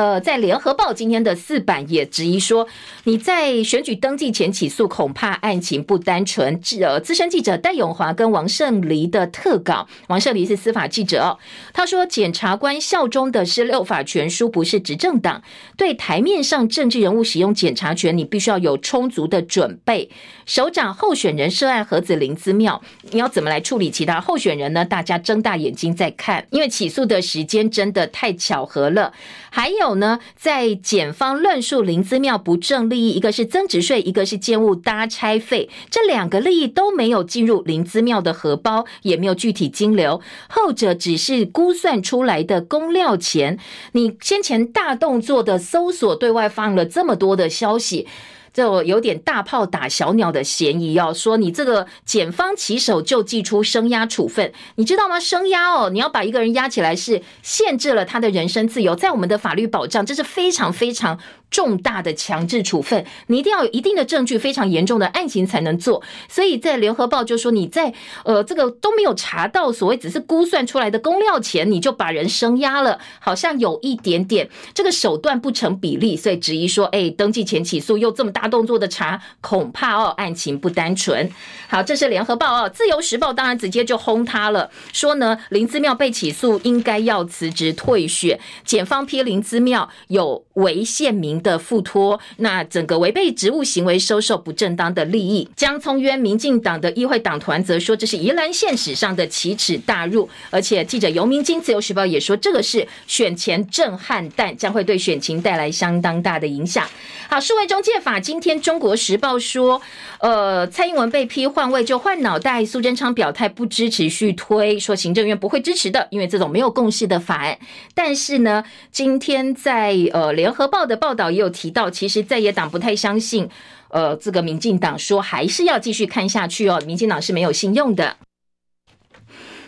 [0.00, 2.66] 呃，在联合报今天的四版也质疑说，
[3.04, 6.58] 你在选举登记前起诉，恐怕案情不单纯。
[6.80, 11.38] 呃，资深记者戴永华跟王胜黎的特稿，王胜黎是司法记者，
[11.74, 15.42] 他说，检察官效忠的是六法全书，不是执政党。
[15.76, 20.08] 对台面上政治人物使用检察权，你必须要有充足的准备。
[20.46, 22.80] 首长候选人涉案何子林姿妙，
[23.10, 24.82] 你要怎么来处理其他候选人呢？
[24.82, 29.12] 大家睁大眼睛在看，因为起诉的时间真的太巧合了。
[29.50, 43.58] 还有呢，在检方论述林资庙不正利益，一个是增值税，一个是建物搭拆费，这两个利益都没有进入林资庙的荷包，也没有具体金流，后者只是估算出来的公料钱。
[43.92, 48.06] 你先前大动作的搜索，对外放了这么多的消息。
[48.52, 55.20] 就有点大炮打小鸟的嫌疑哦，说你这个检方起手就祭出声押处分，你知道吗？
[55.20, 61.18] 声押哦，你要把一个人押起来是限制了他的人身自由，在我们的法律保障，这是非常非常。
[61.50, 66.02] 重大的强制处分，你一定要有一定的证据，非常严重的案情才能做。
[66.28, 67.92] 所以在联合报就说，你在
[68.24, 81.30] 呃这个都没有查到所谓只是估算出来的工料钱，你就把人声压了，好像有一点点这个手段不成比例，所以质疑说，哎，登记前起诉又这么大动作的查，恐怕哦案情不单纯。
[81.68, 95.48] 好，这是联合报哦，自由时报当然直接就轰他了，说呢林姿妙被起诉应该要辞职退选，检方批林姿妙有违宪民的附托，那整个违背职务行为，收受不正当的利益。
[95.56, 100.28] 江聪渊，民进党的议会党团则说，这是宜兰县史上的奇耻大辱。
[100.50, 106.86] 而且记者游明金，自由时报也说，这个是选前震撼弹，将会对选情带来相当大的影响。
[107.28, 109.80] 好，数位中介法，今天中国时报说，
[110.18, 117.56] 呃，蔡英文被批换位就换脑袋，苏贞昌表态不支持续推，说行政院不会支持的，因为这种没有共识的法案。
[117.94, 121.29] 但是呢，今天在呃联合报的报道。
[121.30, 123.48] 也有提到，其实在野党不太相信，
[123.88, 128.16] 呃，这个民进党说还是要继续看下去哦，民进党是没有信用的。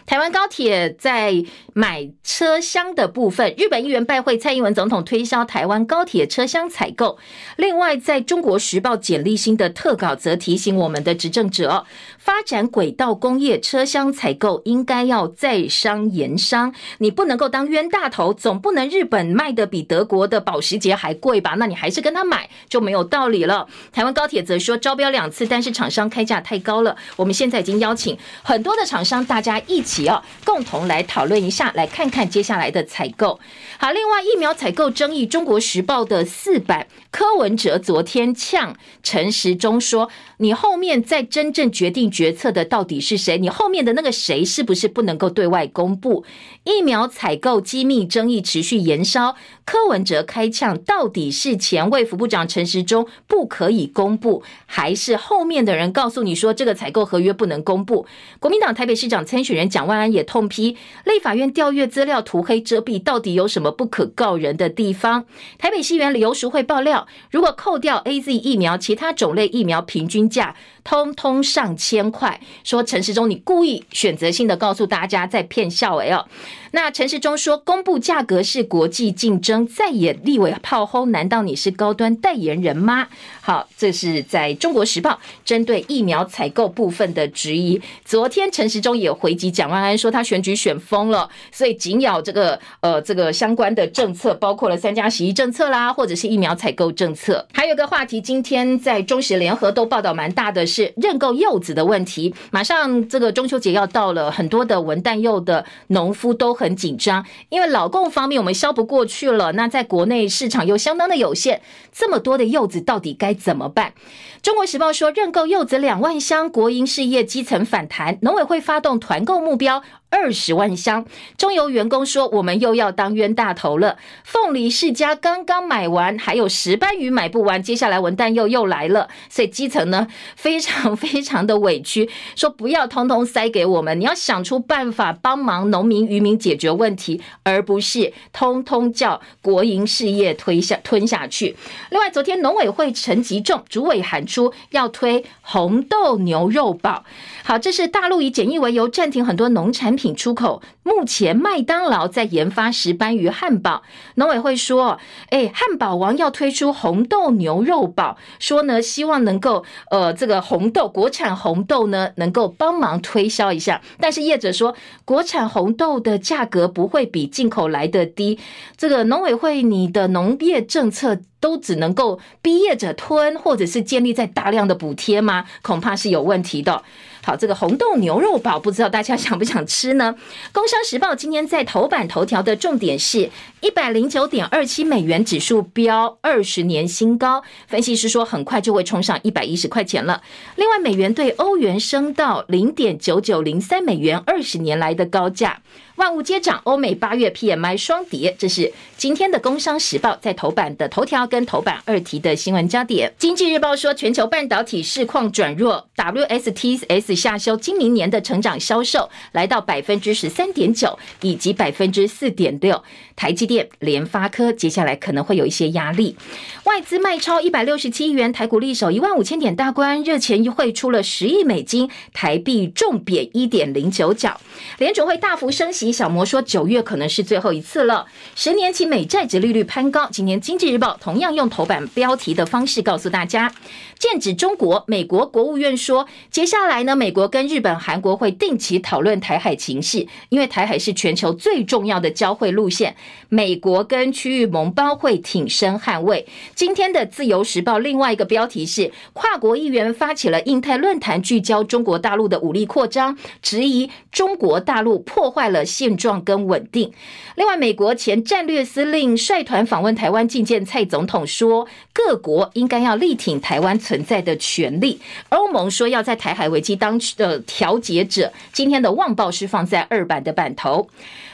[0.06, 7.18] 台湾高铁在买车厢的部分，日本议员拜会蔡英文总统推销台湾高铁车厢采购。
[7.56, 11.86] 另外，在中国时报简立新的特稿则提醒我们的执政者，
[12.18, 21.54] 发展轨道工业车厢采购应该要在商言商，你不能够当冤大头，总不能日本卖的比德国的保时捷还贵吧？
[21.58, 23.66] 那你还是跟他买就没有道理了。
[23.92, 26.96] 台湾高铁则说招标两次，但是厂商开价太高了。
[27.16, 33.38] 我们现在已经邀请很多的厂商，大家一起哦，共同来讨论一下，来看看接下来的采购。
[33.78, 43.36] 好，另外疫苗采购争议，《中国时报》的四版柯文哲昨天呛陈时中说：“你后面在真正决定决策的到底是谁？
[43.38, 46.24] 你后面的那个谁是不是不能够对外公布？
[46.64, 58.06] 疫苗采购机密争议持续延烧，柯文哲开呛，到底是前卫副部长陈时中不可以公布，还是后面的人告诉你说这个采购合约不能公布？”
[58.40, 65.24] 国民党台北市长参选人蒋万安也痛批立法院调阅资料涂黑遮蔽，到底有什么不可告人的地方？
[65.58, 72.40] 台北市议员刘淑慧爆料，如果扣掉 AZ 疫苗，其他种类疫苗平均价通通上千块。
[72.64, 76.26] 说陈时中，你故意选择性的告诉大家在骗笑 L。
[76.74, 83.08] 那陈时中说，公布价格是国际竞争，再也立委炮轰，难道你是高端代言人吗？
[83.42, 87.78] 好，这是在中国时报针对疫苗采购部分的质疑。
[88.06, 97.46] 昨天陈时中也回击蒋万安说，他选举选疯了，所以紧咬这个呃这个相关的政策，包括了三加十一政策啦，或者是疫苗采购政策。
[97.52, 102.34] 还有个话题，今天在中时联合都报道蛮大的是认购柚子的问题。
[102.50, 111.60] 马上这个中秋节要到了，很多的文旦柚的农夫都很紧张，因为老供方面我们销不过去了，那在国内市场又相当的有限，
[111.92, 113.92] 这么多的柚子到底该怎么办？
[114.40, 119.82] 中国时报说，认购柚子两万箱，国营事业基层反弹，农委会发动团购目标。
[120.12, 121.06] 二十万箱，
[121.38, 130.06] 中油员工说：“我们又要当冤大头了。”凤梨世家刚刚买完，还有石斑鱼买不完，接下来文旦又又来了，所以基层呢
[130.36, 141.56] 非常 非常的委屈，说不要通通塞给我们，你要想出办法帮忙农民渔民解决问题，而不是通通叫国营事业推下吞下去。
[141.88, 147.04] 另外，昨天农委会陈吉仲主委喊出要推红豆牛肉堡。
[147.42, 150.60] 好，这是大陆以检疫为由暂停很多农产品品出口。
[150.82, 153.82] 目前麦当劳在研发石斑鱼汉堡，
[154.16, 154.98] 农委会说，
[155.30, 163.80] 哎，汉堡王要推出红豆牛肉堡，说呢，希望能够呃，这个红豆国产红豆呢，能够帮忙推销一下。
[164.00, 164.74] 但是业者说，
[165.04, 168.40] 国产红豆的价格不会比进口来得低。
[168.76, 175.44] 这个农委会，你的农业政策都只能够逼业者吞，或者是建立在大量的补贴吗？
[175.62, 176.82] 恐怕是有问题的。
[177.24, 180.16] 好，这个红豆牛肉堡，不知道大家想不想吃呢？
[180.52, 183.30] 工商时报今天在头版头条的重点是
[183.62, 190.20] 一百零九点二七美元指数飙二十年新高，分析师说很快就会冲上一百一十块钱了。
[190.56, 195.62] 另外，美元对欧元升到零点九九零三美元，二十年来的高价。
[195.96, 203.12] 万物皆涨，欧美八月 PMI 双跌，这是今天的《工商时报》在头版的头条跟头版二题的新闻焦点。
[203.18, 212.82] 经济日报说，全球半导体市况转弱，WSTS 下修今明年的成长销售来到百分之十三点九以及百分之四点六。
[213.14, 216.16] 台积电、联发科接下来可能会有一些压力。
[216.64, 224.40] 外资卖超一百六十七亿元，台股力守一万五千点大关，热钱汇出了十亿美金，台币重贬一点零九角。
[224.78, 225.90] 联准会大幅升息。
[225.90, 228.06] 小摩说，九月可能是最后一次了。
[228.36, 230.08] 十年期美债殖利率攀高。
[230.10, 233.52] 今天《经济日报》同样用头版标题的方式告诉大家，
[233.98, 234.84] 剑指中国。
[234.86, 242.94] 美国国务院说，接下来呢，美国跟日本、韩国会定期讨论台海情势，因为台海是全球最重要的交汇路线。
[243.28, 246.24] 美美国跟区域盟邦会挺身捍卫。
[246.54, 255.64] 今天的《自由时报》另外一个标题是，跨国议员发起了印太论坛，聚焦中国大陆的武力扩张，质疑中国大陆破坏了。
[255.64, 256.92] 现状跟稳定。
[257.34, 265.00] 另外，美国前战略司令率团访问台湾觐见蔡总统，说各国应该要力挺台湾存在的权利。
[265.30, 268.32] 欧盟说要在台海危机当的调解者。
[268.52, 270.88] 今天的《旺报》是放在二版的版头。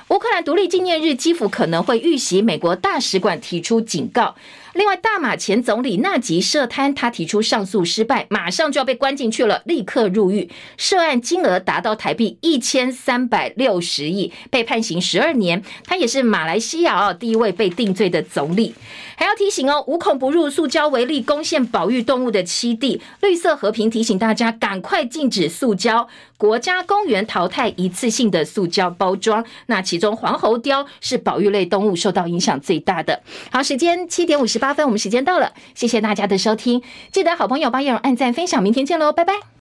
[0.09, 4.34] 乌克兰独立纪念日，基辅可能会遇袭，美国大使馆提出警告。
[4.74, 10.48] 另外，大马前总理纳吉涉贪，他提出上诉失败，马上就要被关进去了，立刻入狱。
[10.76, 15.62] 涉案金额达到台币一千三百六十亿，被判刑十二年。
[15.84, 18.74] 他也是马来西亚哦第一位被定罪的总理。
[19.16, 23.00] 还要提醒哦，无孔不入，塑胶为例，攻陷保育动物的栖地。
[23.20, 26.08] 绿色和平提醒大家，赶快禁止塑胶。
[26.36, 29.44] 国家公园淘汰一次性的塑胶包装。
[29.66, 33.20] 那其中黄喉貂是保育类动物受到影响最大的。
[33.50, 39.48] 好，时间七点五十八分，我们时间到了，谢谢大家的收听，记得好朋友帮叶蓉按赞分享，明天见喽，拜拜。